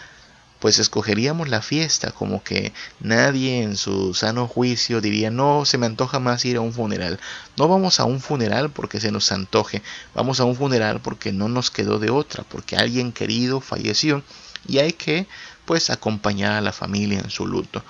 [0.60, 5.86] pues escogeríamos la fiesta, como que nadie en su sano juicio diría, no, se me
[5.86, 7.18] antoja más ir a un funeral.
[7.56, 9.82] No vamos a un funeral porque se nos antoje,
[10.14, 14.22] vamos a un funeral porque no nos quedó de otra, porque alguien querido falleció
[14.68, 15.28] y hay que,
[15.66, 17.84] pues, acompañar a la familia en su luto.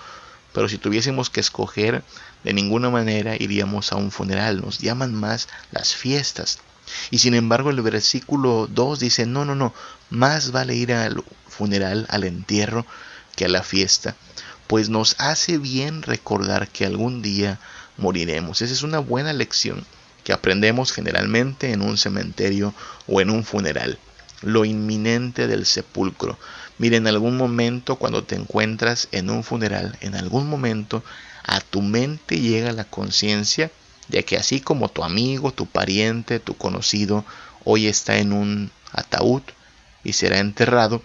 [0.53, 2.03] Pero si tuviésemos que escoger,
[2.43, 4.61] de ninguna manera iríamos a un funeral.
[4.61, 6.59] Nos llaman más las fiestas.
[7.11, 9.73] Y sin embargo el versículo 2 dice, no, no, no,
[10.09, 12.85] más vale ir al funeral, al entierro,
[13.35, 14.15] que a la fiesta,
[14.67, 17.59] pues nos hace bien recordar que algún día
[17.97, 18.61] moriremos.
[18.61, 19.85] Esa es una buena lección
[20.23, 22.73] que aprendemos generalmente en un cementerio
[23.07, 23.99] o en un funeral.
[24.41, 26.37] Lo inminente del sepulcro.
[26.77, 31.03] Mira, en algún momento cuando te encuentras en un funeral, en algún momento
[31.43, 33.71] a tu mente llega la conciencia
[34.07, 37.23] de que así como tu amigo, tu pariente, tu conocido
[37.63, 39.41] hoy está en un ataúd
[40.03, 41.01] y será enterrado,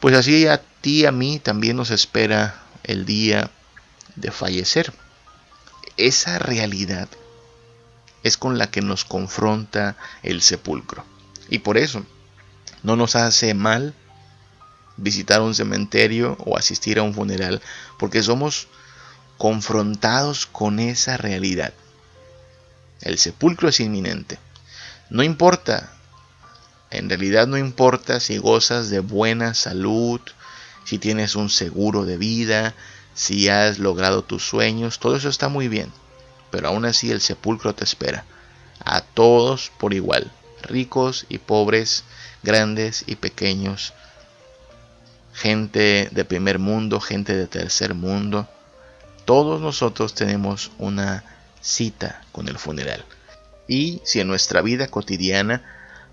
[0.00, 3.50] pues así a ti, a mí también nos espera el día
[4.16, 4.92] de fallecer.
[5.96, 7.08] Esa realidad
[8.22, 11.04] es con la que nos confronta el sepulcro.
[11.48, 12.04] Y por eso
[12.82, 13.94] no nos hace mal
[15.02, 17.60] visitar un cementerio o asistir a un funeral,
[17.98, 18.68] porque somos
[19.36, 21.74] confrontados con esa realidad.
[23.00, 24.38] El sepulcro es inminente.
[25.10, 25.92] No importa,
[26.90, 30.20] en realidad no importa si gozas de buena salud,
[30.84, 32.74] si tienes un seguro de vida,
[33.14, 35.92] si has logrado tus sueños, todo eso está muy bien,
[36.50, 38.24] pero aún así el sepulcro te espera,
[38.84, 40.30] a todos por igual,
[40.62, 42.04] ricos y pobres,
[42.42, 43.92] grandes y pequeños,
[45.42, 48.48] gente de primer mundo, gente de tercer mundo.
[49.24, 51.24] Todos nosotros tenemos una
[51.60, 53.04] cita con el funeral.
[53.66, 55.64] Y si en nuestra vida cotidiana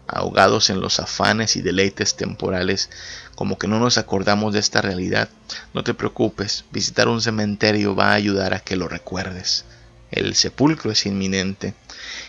[0.08, 2.90] ahogados en los afanes y deleites temporales,
[3.36, 5.30] como que no nos acordamos de esta realidad.
[5.76, 9.66] No te preocupes, visitar un cementerio va a ayudar a que lo recuerdes.
[10.10, 11.76] El sepulcro es inminente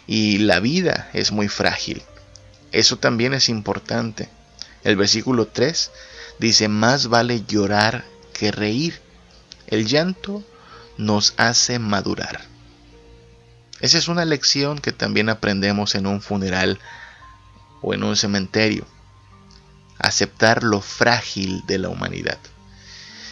[0.07, 2.03] y la vida es muy frágil.
[2.73, 4.29] Eso también es importante.
[4.85, 5.91] El versículo 3
[6.41, 9.01] dice, más vale llorar que reír.
[9.67, 10.43] El llanto
[10.97, 12.41] nos hace madurar.
[13.81, 16.79] Esa es una lección que también aprendemos en un funeral
[17.83, 18.87] o en un cementerio.
[19.99, 22.39] Aceptar lo frágil de la humanidad.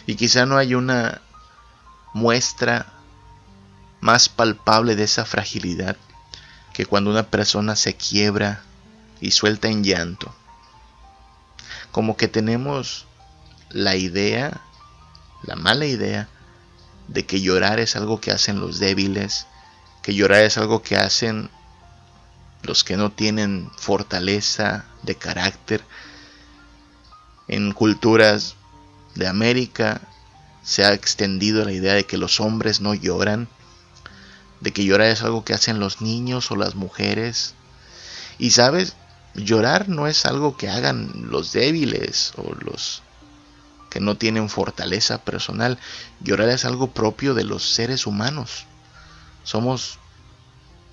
[0.07, 1.21] Y quizá no hay una
[2.15, 2.93] muestra
[4.01, 5.97] más palpable de esa fragilidad
[6.73, 8.63] que cuando una persona se quiebra
[9.21, 10.35] y suelta en llanto.
[11.99, 13.07] Como que tenemos
[13.71, 14.61] la idea,
[15.43, 16.29] la mala idea,
[17.09, 19.49] de que llorar es algo que hacen los débiles,
[20.01, 21.51] que llorar es algo que hacen
[22.63, 25.83] los que no tienen fortaleza de carácter.
[27.49, 28.55] En culturas
[29.17, 30.01] de América
[30.63, 33.49] se ha extendido la idea de que los hombres no lloran,
[34.61, 37.55] de que llorar es algo que hacen los niños o las mujeres.
[38.39, 38.95] Y sabes,
[39.35, 43.03] llorar no es algo que hagan los débiles o los
[43.91, 45.79] que no tienen fortaleza personal.
[46.21, 48.67] Llorar es algo propio de los seres humanos.
[49.45, 49.99] Somos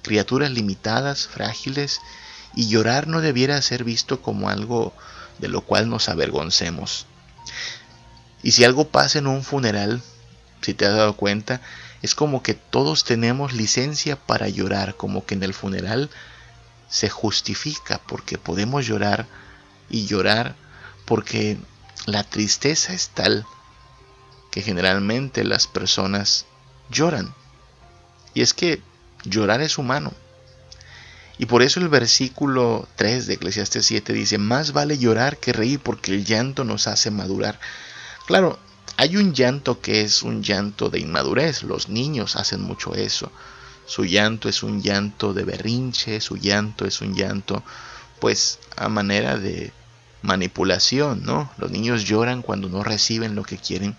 [0.02, 2.00] criaturas limitadas, frágiles,
[2.56, 4.94] y llorar no debiera ser visto como algo
[5.40, 7.06] de lo cual nos avergoncemos.
[8.44, 10.02] Y si algo pasa en un funeral,
[10.62, 11.62] si te has dado cuenta,
[12.02, 16.10] es como que todos tenemos licencia para llorar, como que en el funeral
[16.90, 19.28] se justifica porque podemos llorar
[19.90, 20.56] y llorar
[21.06, 21.58] porque
[22.06, 23.46] la tristeza es tal
[24.52, 26.46] que generalmente las personas
[26.90, 27.34] lloran.
[28.34, 28.82] Y es que
[29.24, 30.14] llorar es humano.
[31.38, 35.80] Y por eso el versículo 3 de Eclesiastes 7 dice, más vale llorar que reír
[35.80, 37.60] porque el llanto nos hace madurar.
[38.26, 38.58] Claro,
[38.98, 43.32] hay un llanto que es un llanto de inmadurez, los niños hacen mucho eso.
[43.86, 47.64] Su llanto es un llanto de berrinche, su llanto es un llanto
[48.20, 49.72] pues a manera de
[50.22, 51.52] manipulación, ¿no?
[51.58, 53.96] Los niños lloran cuando no reciben lo que quieren,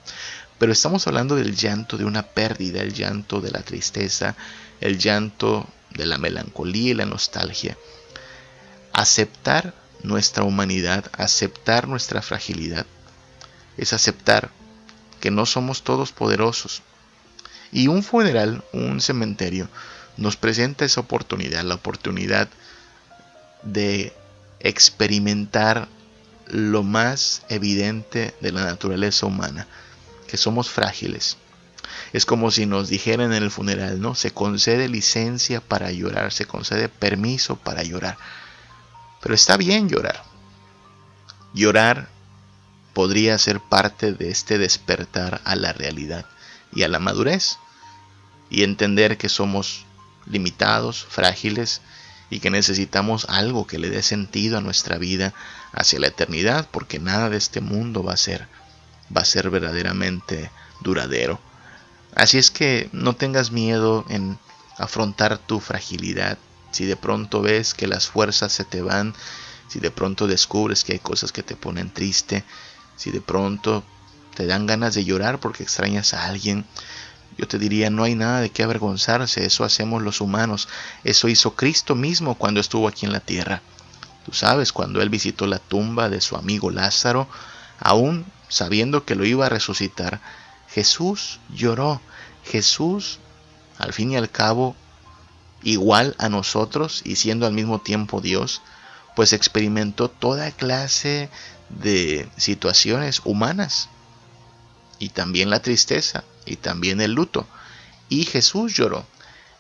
[0.59, 4.35] pero estamos hablando del llanto de una pérdida, el llanto de la tristeza,
[4.81, 7.77] el llanto de la melancolía y la nostalgia.
[8.93, 12.87] Aceptar nuestra humanidad, aceptar nuestra fragilidad,
[13.77, 14.51] es aceptar
[15.21, 16.83] que no somos todos poderosos.
[17.73, 19.69] Y un funeral, un cementerio,
[20.17, 22.49] nos presenta esa oportunidad, la oportunidad
[23.63, 24.13] de
[24.61, 25.89] experimentar
[26.49, 29.67] lo más evidente de la naturaleza humana,
[30.29, 31.37] que somos frágiles.
[32.13, 34.15] Es como si nos dijeran en el funeral, ¿no?
[34.15, 38.17] Se concede licencia para llorar, se concede permiso para llorar.
[39.23, 40.23] Pero está bien llorar.
[41.53, 42.09] Llorar
[42.93, 46.27] podría ser parte de este despertar a la realidad
[46.77, 47.59] y a la madurez
[48.51, 49.87] y entender que somos
[50.27, 51.81] limitados, frágiles
[52.31, 55.33] y que necesitamos algo que le dé sentido a nuestra vida
[55.73, 58.47] hacia la eternidad, porque nada de este mundo va a ser
[59.17, 61.41] va a ser verdaderamente duradero.
[62.15, 64.39] Así es que no tengas miedo en
[64.79, 66.39] afrontar tu fragilidad.
[66.73, 69.15] Si de pronto ves que las fuerzas se te van,
[69.69, 72.45] si de pronto descubres que hay cosas que te ponen triste,
[72.97, 73.85] si de pronto
[74.37, 76.67] te dan ganas de llorar porque extrañas a alguien,
[77.39, 80.69] yo te diría, no hay nada de qué avergonzarse, eso hacemos los humanos,
[81.05, 83.63] eso hizo Cristo mismo cuando estuvo aquí en la tierra.
[84.27, 87.29] Tú sabes, cuando él visitó la tumba de su amigo Lázaro,
[87.81, 90.21] aún sabiendo que lo iba a resucitar,
[90.69, 92.03] Jesús lloró.
[92.45, 93.19] Jesús,
[93.79, 94.77] al fin y al cabo,
[95.63, 98.61] igual a nosotros y siendo al mismo tiempo Dios,
[99.17, 101.31] pues experimentó toda clase
[101.71, 103.89] de situaciones humanas
[104.99, 107.47] y también la tristeza y también el luto.
[108.09, 109.07] Y Jesús lloró.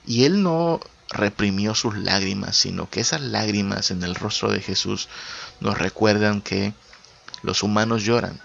[0.06, 5.08] Y él no reprimió sus lágrimas, sino que esas lágrimas en el rostro de Jesús
[5.60, 6.74] nos recuerdan que
[7.42, 8.40] los humanos lloran,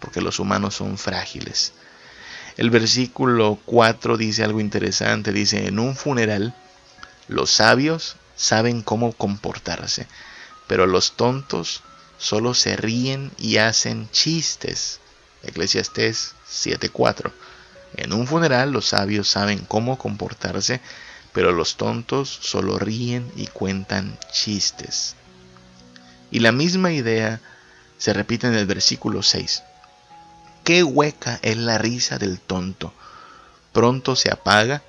[0.00, 1.72] porque los humanos son frágiles.
[2.56, 6.54] El versículo 4 dice algo interesante, dice, en un funeral
[7.28, 10.06] los sabios saben cómo comportarse,
[10.66, 11.82] pero los tontos
[12.18, 15.00] solo se ríen y hacen chistes.
[15.46, 17.32] Eclesiastés 7:4.
[17.96, 20.80] En un funeral los sabios saben cómo comportarse,
[21.32, 25.16] pero los tontos solo ríen y cuentan chistes.
[26.30, 27.40] Y la misma idea
[27.98, 29.62] se repite en el versículo 6.
[30.64, 32.92] Qué hueca es la risa del tonto.
[33.72, 34.82] Pronto se apaga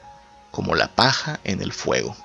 [0.51, 2.18] como la paja en el fuego.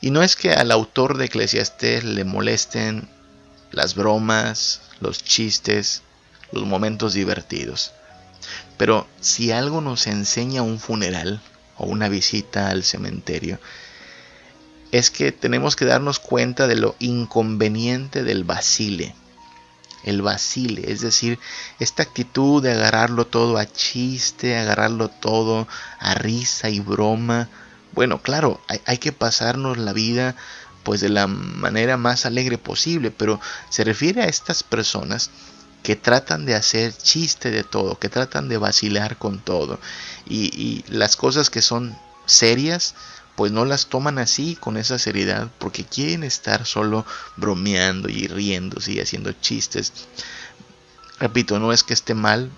[0.00, 3.08] Y no es que al autor de Eclesiastés le molesten
[3.72, 6.02] las bromas, los chistes,
[6.52, 7.92] los momentos divertidos.
[8.76, 11.40] Pero si algo nos enseña un funeral
[11.76, 13.58] o una visita al cementerio,
[14.92, 19.14] es que tenemos que darnos cuenta de lo inconveniente del vacile.
[20.04, 21.38] El vacile, es decir,
[21.80, 25.66] esta actitud de agarrarlo todo a chiste, agarrarlo todo
[25.98, 27.48] a risa y broma.
[27.92, 30.36] Bueno, claro, hay, hay que pasarnos la vida
[30.84, 35.30] pues de la manera más alegre posible, pero se refiere a estas personas
[35.88, 39.80] que tratan de hacer chiste de todo, que tratan de vacilar con todo.
[40.28, 42.94] Y, las cosas que son serias,
[43.36, 47.06] pues no las toman así, con esa seriedad, porque quieren estar solo
[47.38, 49.94] bromeando y riéndose y haciendo chistes.
[51.20, 52.50] Repito, no es que esté mal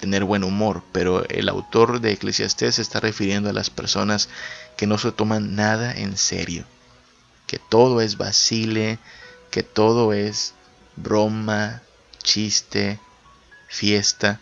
[0.00, 4.30] tener buen humor, pero el autor de Eclesiastés se está refiriendo a las personas
[4.78, 6.64] que no se toman nada en serio,
[7.46, 8.98] que todo es vacile,
[9.50, 10.54] que todo es
[10.96, 11.82] broma,
[12.24, 12.98] chiste,
[13.68, 14.40] fiesta.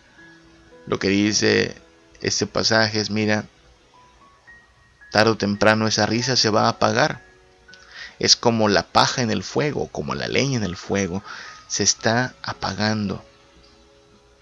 [0.87, 1.75] Lo que dice
[2.21, 3.45] este pasaje es, mira,
[5.11, 7.21] tarde o temprano esa risa se va a apagar.
[8.17, 11.23] Es como la paja en el fuego, como la leña en el fuego,
[11.67, 13.23] se está apagando.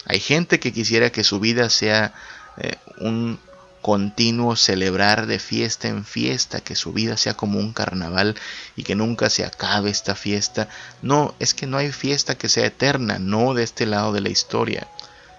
[0.06, 2.14] Hay gente que quisiera que su vida sea
[2.58, 3.40] eh, un
[3.82, 8.36] continuo celebrar de fiesta en fiesta, que su vida sea como un carnaval
[8.76, 10.68] y que nunca se acabe esta fiesta.
[11.02, 14.30] No, es que no hay fiesta que sea eterna, no de este lado de la
[14.30, 14.88] historia.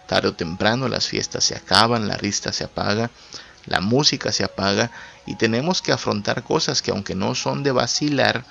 [0.07, 3.11] Tarde o temprano las fiestas se acaban, la rista se apaga,
[3.66, 4.90] la música se apaga
[5.24, 8.45] y tenemos que afrontar cosas que aunque no son de vacilar,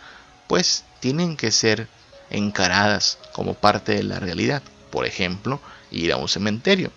[0.48, 1.88] pues tienen que ser
[2.30, 4.64] encaradas como parte de la realidad.
[4.90, 5.60] Por ejemplo,
[5.92, 6.92] ir a un cementerio.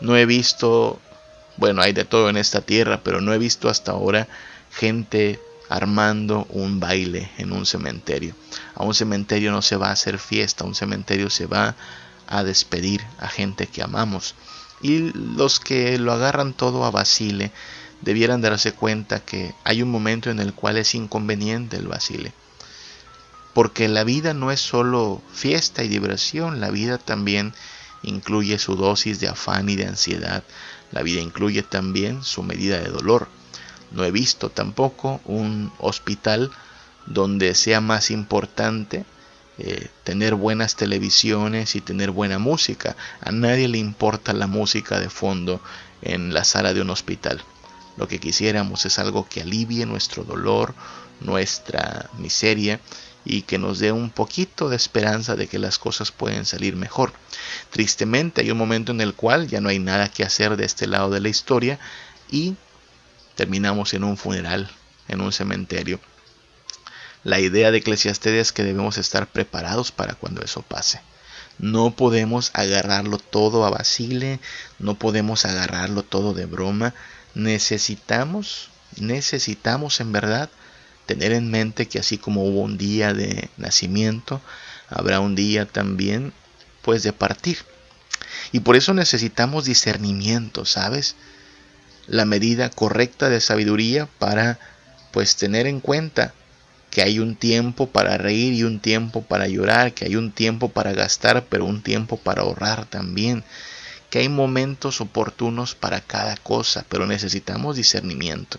[0.00, 1.00] No he visto
[1.60, 4.26] bueno, hay de todo en esta tierra, pero no he visto hasta ahora
[4.72, 5.38] gente
[5.68, 8.34] armando un baile en un cementerio.
[8.74, 11.76] A un cementerio no se va a hacer fiesta, a un cementerio se va
[12.26, 14.34] a despedir a gente que amamos.
[14.80, 17.52] Y los que lo agarran todo a Basile
[18.00, 22.32] debieran darse cuenta que hay un momento en el cual es inconveniente el Basile.
[23.52, 27.52] Porque la vida no es solo fiesta y diversión, la vida también
[28.02, 30.42] incluye su dosis de afán y de ansiedad,
[30.92, 33.28] la vida incluye también su medida de dolor.
[33.90, 36.50] No he visto tampoco un hospital
[37.06, 39.04] donde sea más importante
[39.58, 42.96] eh, tener buenas televisiones y tener buena música.
[43.20, 45.60] A nadie le importa la música de fondo
[46.02, 47.42] en la sala de un hospital.
[47.96, 50.74] Lo que quisiéramos es algo que alivie nuestro dolor,
[51.20, 52.80] nuestra miseria
[53.30, 57.12] y que nos dé un poquito de esperanza de que las cosas pueden salir mejor.
[57.70, 60.88] Tristemente hay un momento en el cual ya no hay nada que hacer de este
[60.88, 61.78] lado de la historia
[62.28, 62.56] y
[63.36, 64.68] terminamos en un funeral,
[65.06, 66.00] en un cementerio.
[67.22, 71.00] La idea de Eclesiastes es que debemos estar preparados para cuando eso pase.
[71.60, 74.40] No podemos agarrarlo todo a Basile,
[74.80, 76.94] no podemos agarrarlo todo de broma.
[77.34, 80.50] Necesitamos, necesitamos en verdad
[81.10, 84.40] tener en mente que así como hubo un día de nacimiento,
[84.88, 86.32] habrá un día también
[86.82, 87.58] pues de partir.
[88.52, 91.16] Y por eso necesitamos discernimiento, ¿sabes?
[92.06, 94.60] La medida correcta de sabiduría para
[95.10, 96.32] pues tener en cuenta
[96.90, 100.68] que hay un tiempo para reír y un tiempo para llorar, que hay un tiempo
[100.68, 103.42] para gastar, pero un tiempo para ahorrar también,
[104.10, 108.58] que hay momentos oportunos para cada cosa, pero necesitamos discernimiento.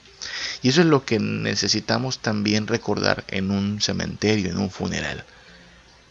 [0.64, 5.26] Y eso es lo que necesitamos también recordar en un cementerio, en un funeral.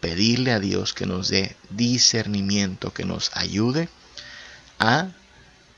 [0.01, 3.89] Pedirle a Dios que nos dé discernimiento, que nos ayude
[4.79, 5.09] a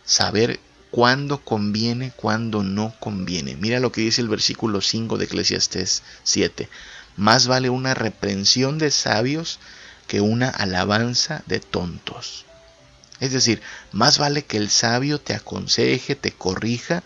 [0.04, 0.58] saber
[0.90, 3.56] cuándo conviene, cuándo no conviene.
[3.56, 6.68] Mira lo que dice el versículo 5 de Eclesiastés 7.
[7.16, 9.60] Más vale una reprensión de sabios
[10.08, 12.44] que una alabanza de tontos.
[13.22, 13.62] Es decir,
[13.92, 17.04] más vale que el sabio te aconseje, te corrija,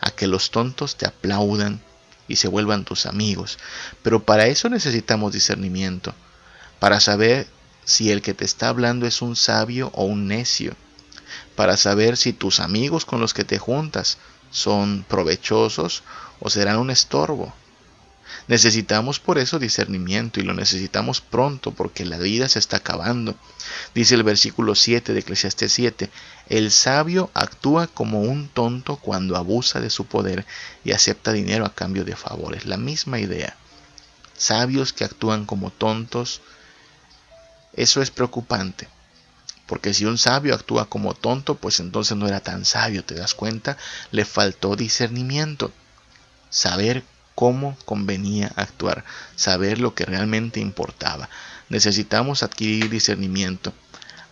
[0.00, 1.80] a que los tontos te aplaudan
[2.28, 3.58] y se vuelvan tus amigos.
[4.04, 6.14] Pero para eso necesitamos discernimiento,
[6.78, 7.48] para saber
[7.84, 10.76] si el que te está hablando es un sabio o un necio,
[11.56, 14.18] para saber si tus amigos con los que te juntas
[14.52, 16.04] son provechosos
[16.38, 17.52] o serán un estorbo.
[18.48, 23.34] Necesitamos por eso discernimiento y lo necesitamos pronto porque la vida se está acabando.
[23.94, 26.10] Dice el versículo 7 de Eclesiastes 7,
[26.48, 30.46] el sabio actúa como un tonto cuando abusa de su poder
[30.84, 32.66] y acepta dinero a cambio de favores.
[32.66, 33.56] La misma idea.
[34.36, 36.40] Sabios que actúan como tontos,
[37.72, 38.88] eso es preocupante.
[39.66, 43.34] Porque si un sabio actúa como tonto, pues entonces no era tan sabio, ¿te das
[43.34, 43.76] cuenta?
[44.12, 45.72] Le faltó discernimiento.
[46.48, 47.02] Saber
[47.36, 49.04] cómo convenía actuar,
[49.36, 51.28] saber lo que realmente importaba.
[51.68, 53.72] Necesitamos adquirir discernimiento.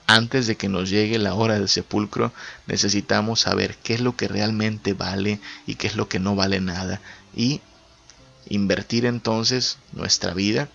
[0.06, 2.32] Antes de que nos llegue la hora del sepulcro,
[2.66, 6.60] necesitamos saber qué es lo que realmente vale y qué es lo que no vale
[6.60, 7.00] nada
[7.36, 7.60] y
[8.48, 10.68] invertir entonces nuestra vida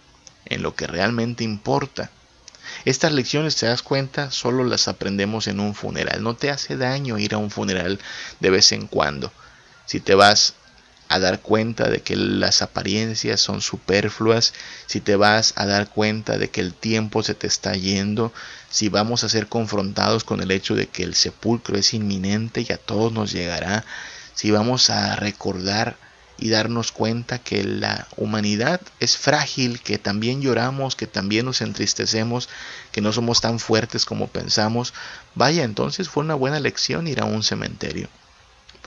[0.46, 2.12] en lo que realmente importa.
[2.86, 6.22] Estas lecciones, te das cuenta, solo las aprendemos en un funeral.
[6.22, 8.00] No te hace daño ir a un funeral
[8.40, 9.32] de vez en cuando.
[9.86, 10.54] Si te vas
[11.10, 14.54] a dar cuenta de que las apariencias son superfluas,
[14.86, 18.32] si te vas a dar cuenta de que el tiempo se te está yendo,
[18.70, 22.72] si vamos a ser confrontados con el hecho de que el sepulcro es inminente y
[22.72, 23.84] a todos nos llegará,
[24.36, 25.98] si vamos a recordar
[26.38, 32.50] y darnos cuenta que la humanidad es frágil, que también lloramos, que también nos entristecemos,
[32.92, 34.94] que no somos tan fuertes como pensamos,
[35.36, 38.10] vaya, entonces fue una buena lección ir a un cementerio,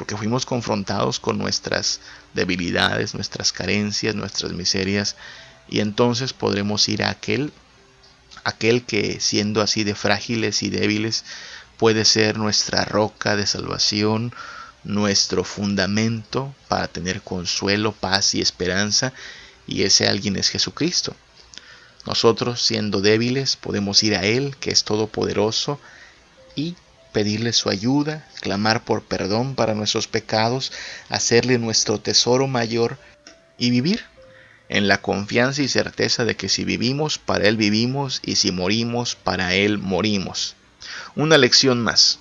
[0.02, 2.00] porque fuimos confrontados con nuestras
[2.34, 5.14] debilidades, nuestras carencias, nuestras miserias,
[5.68, 7.52] y entonces podremos ir a aquel,
[8.42, 11.24] aquel que siendo así de frágiles y débiles,
[11.76, 14.34] puede ser nuestra roca de salvación,
[14.82, 19.12] nuestro fundamento para tener consuelo, paz y esperanza,
[19.68, 21.14] y ese alguien es Jesucristo.
[22.06, 25.78] Nosotros, siendo débiles, podemos ir a Él, que es todopoderoso,
[26.56, 26.74] y
[27.12, 30.72] pedirle su ayuda, clamar por perdón para nuestros pecados,
[31.08, 32.98] hacerle nuestro tesoro mayor
[33.58, 34.04] y vivir
[34.68, 39.16] en la confianza y certeza de que si vivimos, para Él vivimos, y si morimos,
[39.16, 40.56] para Él morimos.
[41.14, 42.18] Una lección más.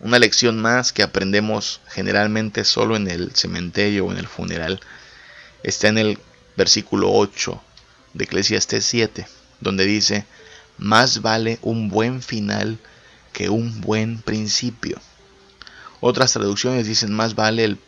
[0.00, 4.80] Una lección más que aprendemos generalmente solo en el cementerio o en el funeral
[5.62, 6.18] está en el
[6.56, 7.60] versículo 8
[8.12, 9.26] de Eclesiastes 7,
[9.60, 10.26] donde dice,
[10.78, 12.78] más vale un buen final
[13.34, 14.98] que un buen principio.
[16.00, 17.78] Otras traducciones dicen, más vale el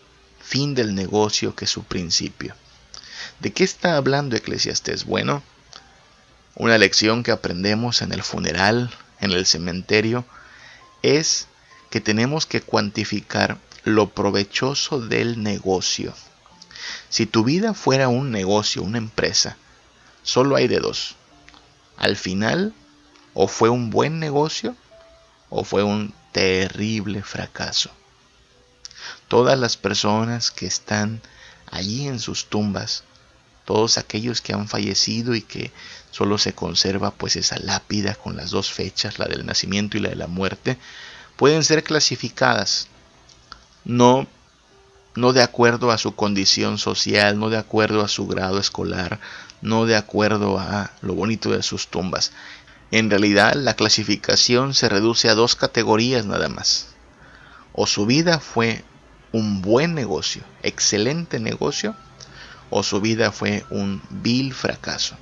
[0.41, 2.55] fin del negocio que su principio.
[3.41, 5.05] ¿De qué está hablando Eclesiastes?
[5.05, 5.43] Bueno,
[6.55, 8.91] una lección que aprendemos en el funeral,
[9.21, 10.27] en el cementerio,
[11.03, 11.47] es
[11.91, 16.13] que tenemos que cuantificar lo provechoso del negocio.
[17.09, 19.57] Si tu vida fuera un negocio, una empresa,
[20.23, 21.15] solo hay de dos.
[21.97, 22.75] Al final,
[23.33, 24.75] o fue un buen negocio
[25.57, 27.91] o fue un terrible fracaso.
[29.27, 31.23] Todas las personas que están
[31.71, 33.05] allí en sus tumbas,
[33.65, 35.73] todos aquellos que han fallecido y que
[36.11, 40.11] solo se conserva pues esa lápida con las dos fechas, la del nacimiento y la
[40.11, 40.77] de la muerte,
[41.37, 42.89] pueden ser clasificadas
[43.87, 44.27] no,
[45.15, 49.21] no de acuerdo a su condición social, no de acuerdo a su grado escolar,
[49.63, 52.33] no de acuerdo a lo bonito de sus tumbas.
[52.91, 56.89] En realidad la clasificación se reduce a dos categorías nada más.
[57.73, 58.85] O su vida fue
[59.33, 61.97] un buen negocio, excelente negocio,
[62.71, 65.17] o su vida fue un vil fracaso.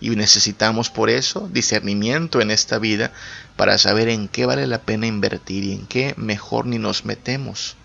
[0.00, 3.12] Y necesitamos por eso discernimiento en esta vida
[3.56, 7.76] para saber en qué vale la pena invertir y en qué mejor ni nos metemos.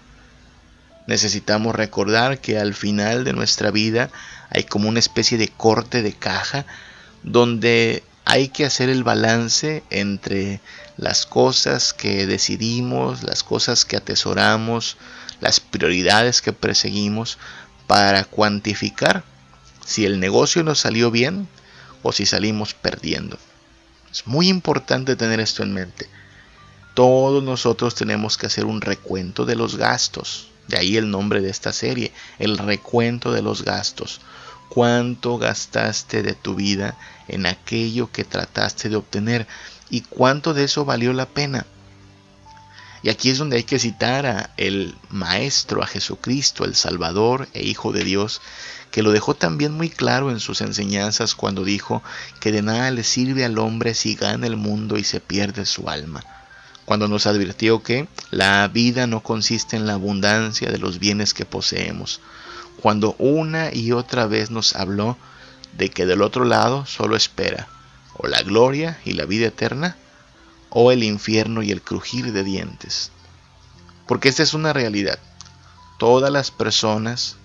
[1.08, 4.10] Necesitamos recordar que al final de nuestra vida
[4.50, 6.66] hay como una especie de corte de caja
[7.24, 10.60] donde hay que hacer el balance entre
[10.98, 14.98] las cosas que decidimos, las cosas que atesoramos,
[15.40, 17.38] las prioridades que perseguimos
[17.88, 19.24] para cuantificar
[19.86, 21.48] si el negocio nos salió bien
[22.04, 23.38] o si salimos perdiendo.
[24.12, 26.10] Es muy importante tener esto en mente.
[26.96, 30.50] Todos nosotros tenemos que hacer un recuento de los gastos.
[30.68, 34.20] De ahí el nombre de esta serie, el recuento de los gastos.
[34.70, 36.98] ¿Cuánto gastaste de tu vida
[37.28, 39.48] en aquello que trataste de obtener?
[39.90, 41.66] ¿Y cuánto de eso valió la pena?
[43.04, 47.64] Y aquí es donde hay que citar a el Maestro, a Jesucristo, el Salvador e
[47.64, 48.42] Hijo de Dios,
[48.92, 52.02] que lo dejó también muy claro en sus enseñanzas cuando dijo
[52.40, 55.90] que de nada le sirve al hombre si gana el mundo y se pierde su
[55.90, 56.24] alma.
[56.86, 61.46] Cuando nos advirtió que la vida no consiste en la abundancia de los bienes que
[61.46, 62.22] poseemos.
[62.82, 65.18] Cuando una y otra vez nos habló
[65.74, 67.68] de que del otro lado solo espera
[68.14, 69.96] o la gloria y la vida eterna
[70.70, 73.12] o el infierno y el crujir de dientes.
[74.08, 75.20] Porque esta es una realidad.
[75.98, 77.38] Todas las personas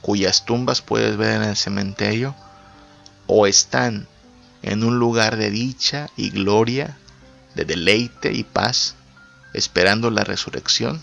[0.00, 2.34] cuyas tumbas puedes ver en el cementerio,
[3.26, 4.08] o están
[4.62, 6.96] en un lugar de dicha y gloria,
[7.54, 8.94] de deleite y paz,
[9.54, 11.00] esperando la resurrección,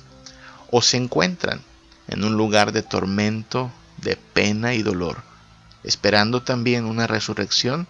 [0.72, 1.62] o se encuentran
[2.08, 5.24] en un lugar de tormento, de pena y dolor,
[5.84, 7.88] esperando también una resurrección,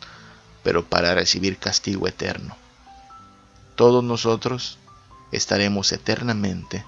[0.63, 2.55] pero para recibir castigo eterno.
[3.75, 4.79] Todos nosotros
[5.31, 6.85] estaremos eternamente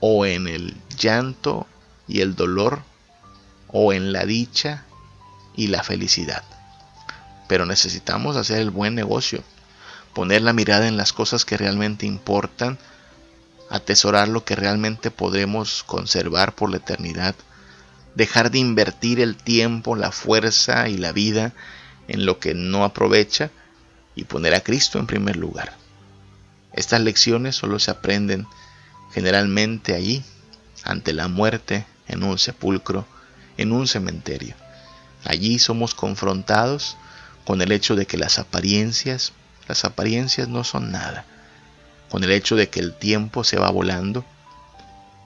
[0.00, 1.66] o en el llanto
[2.06, 2.82] y el dolor
[3.68, 4.84] o en la dicha
[5.54, 6.44] y la felicidad.
[7.48, 9.42] Pero necesitamos hacer el buen negocio,
[10.14, 12.78] poner la mirada en las cosas que realmente importan,
[13.70, 17.34] atesorar lo que realmente podremos conservar por la eternidad,
[18.14, 21.52] dejar de invertir el tiempo, la fuerza y la vida
[22.08, 23.50] en lo que no aprovecha
[24.14, 25.76] y poner a Cristo en primer lugar.
[26.72, 28.46] Estas lecciones solo se aprenden
[29.12, 30.24] generalmente allí,
[30.84, 33.06] ante la muerte, en un sepulcro,
[33.56, 34.54] en un cementerio.
[35.24, 36.96] Allí somos confrontados
[37.44, 39.32] con el hecho de que las apariencias,
[39.68, 41.24] las apariencias no son nada,
[42.10, 44.24] con el hecho de que el tiempo se va volando,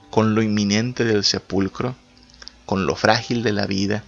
[0.09, 1.95] con lo inminente del sepulcro,
[2.65, 4.03] con lo frágil de la vida,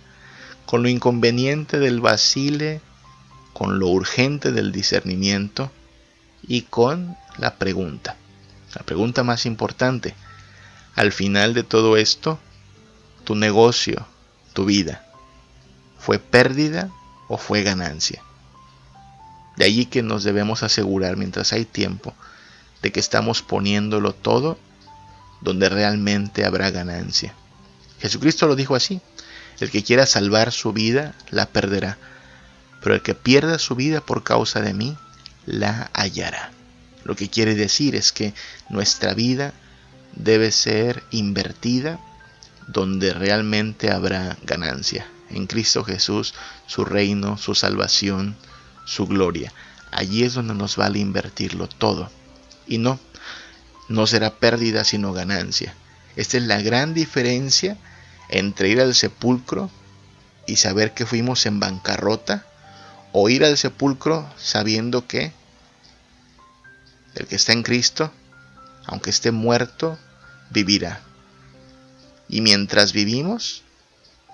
[0.66, 2.82] con lo inconveniente del vacile,
[3.54, 5.72] con lo urgente del discernimiento
[6.48, 8.18] y con la pregunta,
[8.76, 10.16] la pregunta más importante.
[10.96, 12.40] Al final de todo esto,
[13.24, 14.06] tu negocio,
[14.54, 15.06] tu vida,
[16.00, 16.90] ¿fue pérdida
[17.28, 18.22] o fue ganancia?
[19.56, 22.14] De allí que nos debemos asegurar mientras hay tiempo
[22.84, 24.60] de que estamos poniéndolo todo
[25.42, 27.34] donde realmente habrá ganancia.
[28.00, 29.02] Jesucristo lo dijo así,
[29.60, 31.98] el que quiera salvar su vida la perderá,
[32.82, 34.98] pero el que pierda su vida por causa de mí
[35.46, 36.52] la hallará.
[37.04, 38.34] Lo que quiere decir es que
[38.70, 39.54] nuestra vida
[40.16, 42.00] debe ser invertida
[42.68, 45.08] donde realmente habrá ganancia.
[45.30, 46.34] En Cristo Jesús,
[46.68, 48.36] su reino, su salvación,
[48.86, 49.52] su gloria.
[49.92, 52.10] Allí es donde nos vale invertirlo todo.
[52.68, 53.00] Y no,
[53.90, 55.74] no será pérdida sino ganancia.
[56.16, 57.78] Esta es la gran diferencia
[58.30, 59.70] entre ir al sepulcro
[60.48, 62.46] y saber que fuimos en bancarrota
[63.12, 65.34] o ir al sepulcro sabiendo que
[67.16, 68.12] el que está en Cristo,
[68.86, 69.98] aunque esté muerto,
[70.50, 71.02] vivirá.
[72.28, 73.64] Y mientras vivimos,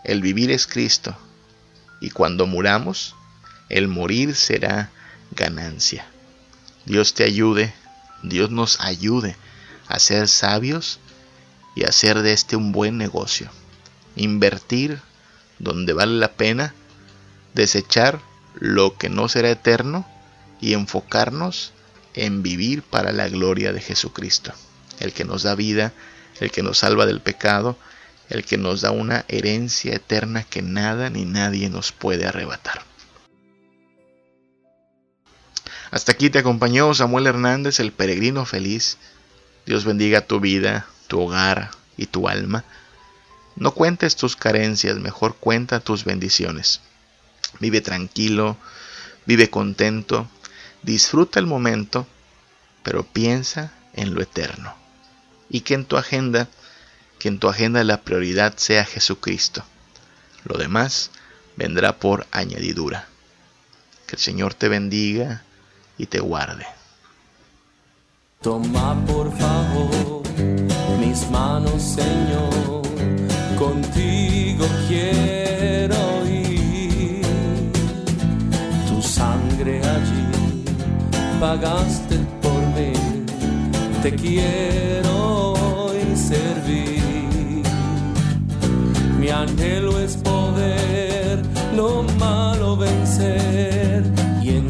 [0.04, 1.18] el vivir es Cristo.
[2.00, 3.16] Y cuando muramos,
[3.68, 4.90] el morir será
[5.32, 6.08] ganancia.
[6.86, 7.74] Dios te ayude,
[8.24, 9.36] Dios nos ayude
[9.88, 11.00] a ser sabios
[11.76, 13.50] y hacer de este un buen negocio.
[14.16, 15.02] Invertir
[15.60, 16.74] donde vale la pena,
[17.54, 18.20] desechar
[18.56, 20.08] lo que no será eterno
[20.60, 21.74] y enfocarnos
[22.14, 24.54] en vivir para la gloria de Jesucristo,
[25.00, 25.94] el que nos da vida,
[26.40, 27.78] el que nos salva del pecado,
[28.30, 32.89] el que nos da una herencia eterna que nada ni nadie nos puede arrebatar.
[35.92, 38.98] Hasta aquí te acompañó Samuel Hernández, el peregrino feliz.
[39.66, 42.64] Dios bendiga tu vida, tu hogar y tu alma.
[43.56, 46.82] No cuentes tus carencias, mejor cuenta tus bendiciones.
[47.60, 48.56] Vive tranquilo,
[49.26, 50.30] vive contento,
[50.84, 52.08] disfruta el momento,
[52.84, 54.76] pero piensa en lo eterno.
[55.50, 56.48] Y que en tu agenda,
[57.18, 59.64] que en tu agenda la prioridad sea Jesucristo.
[60.46, 61.10] Lo demás
[61.58, 63.08] vendrá por añadidura.
[64.06, 65.44] Que el Señor te bendiga
[66.00, 66.66] y te guarde.
[68.42, 70.24] Toma por favor
[71.00, 72.82] mis manos, Señor,
[73.58, 77.22] contigo quiero ir.
[78.88, 80.64] Tu sangre allí
[81.40, 82.94] pagaste por mí,
[84.02, 87.64] te quiero hoy servir.
[89.20, 91.42] Mi anhelo es poder
[91.76, 94.04] lo malo vencer
[94.42, 94.70] y en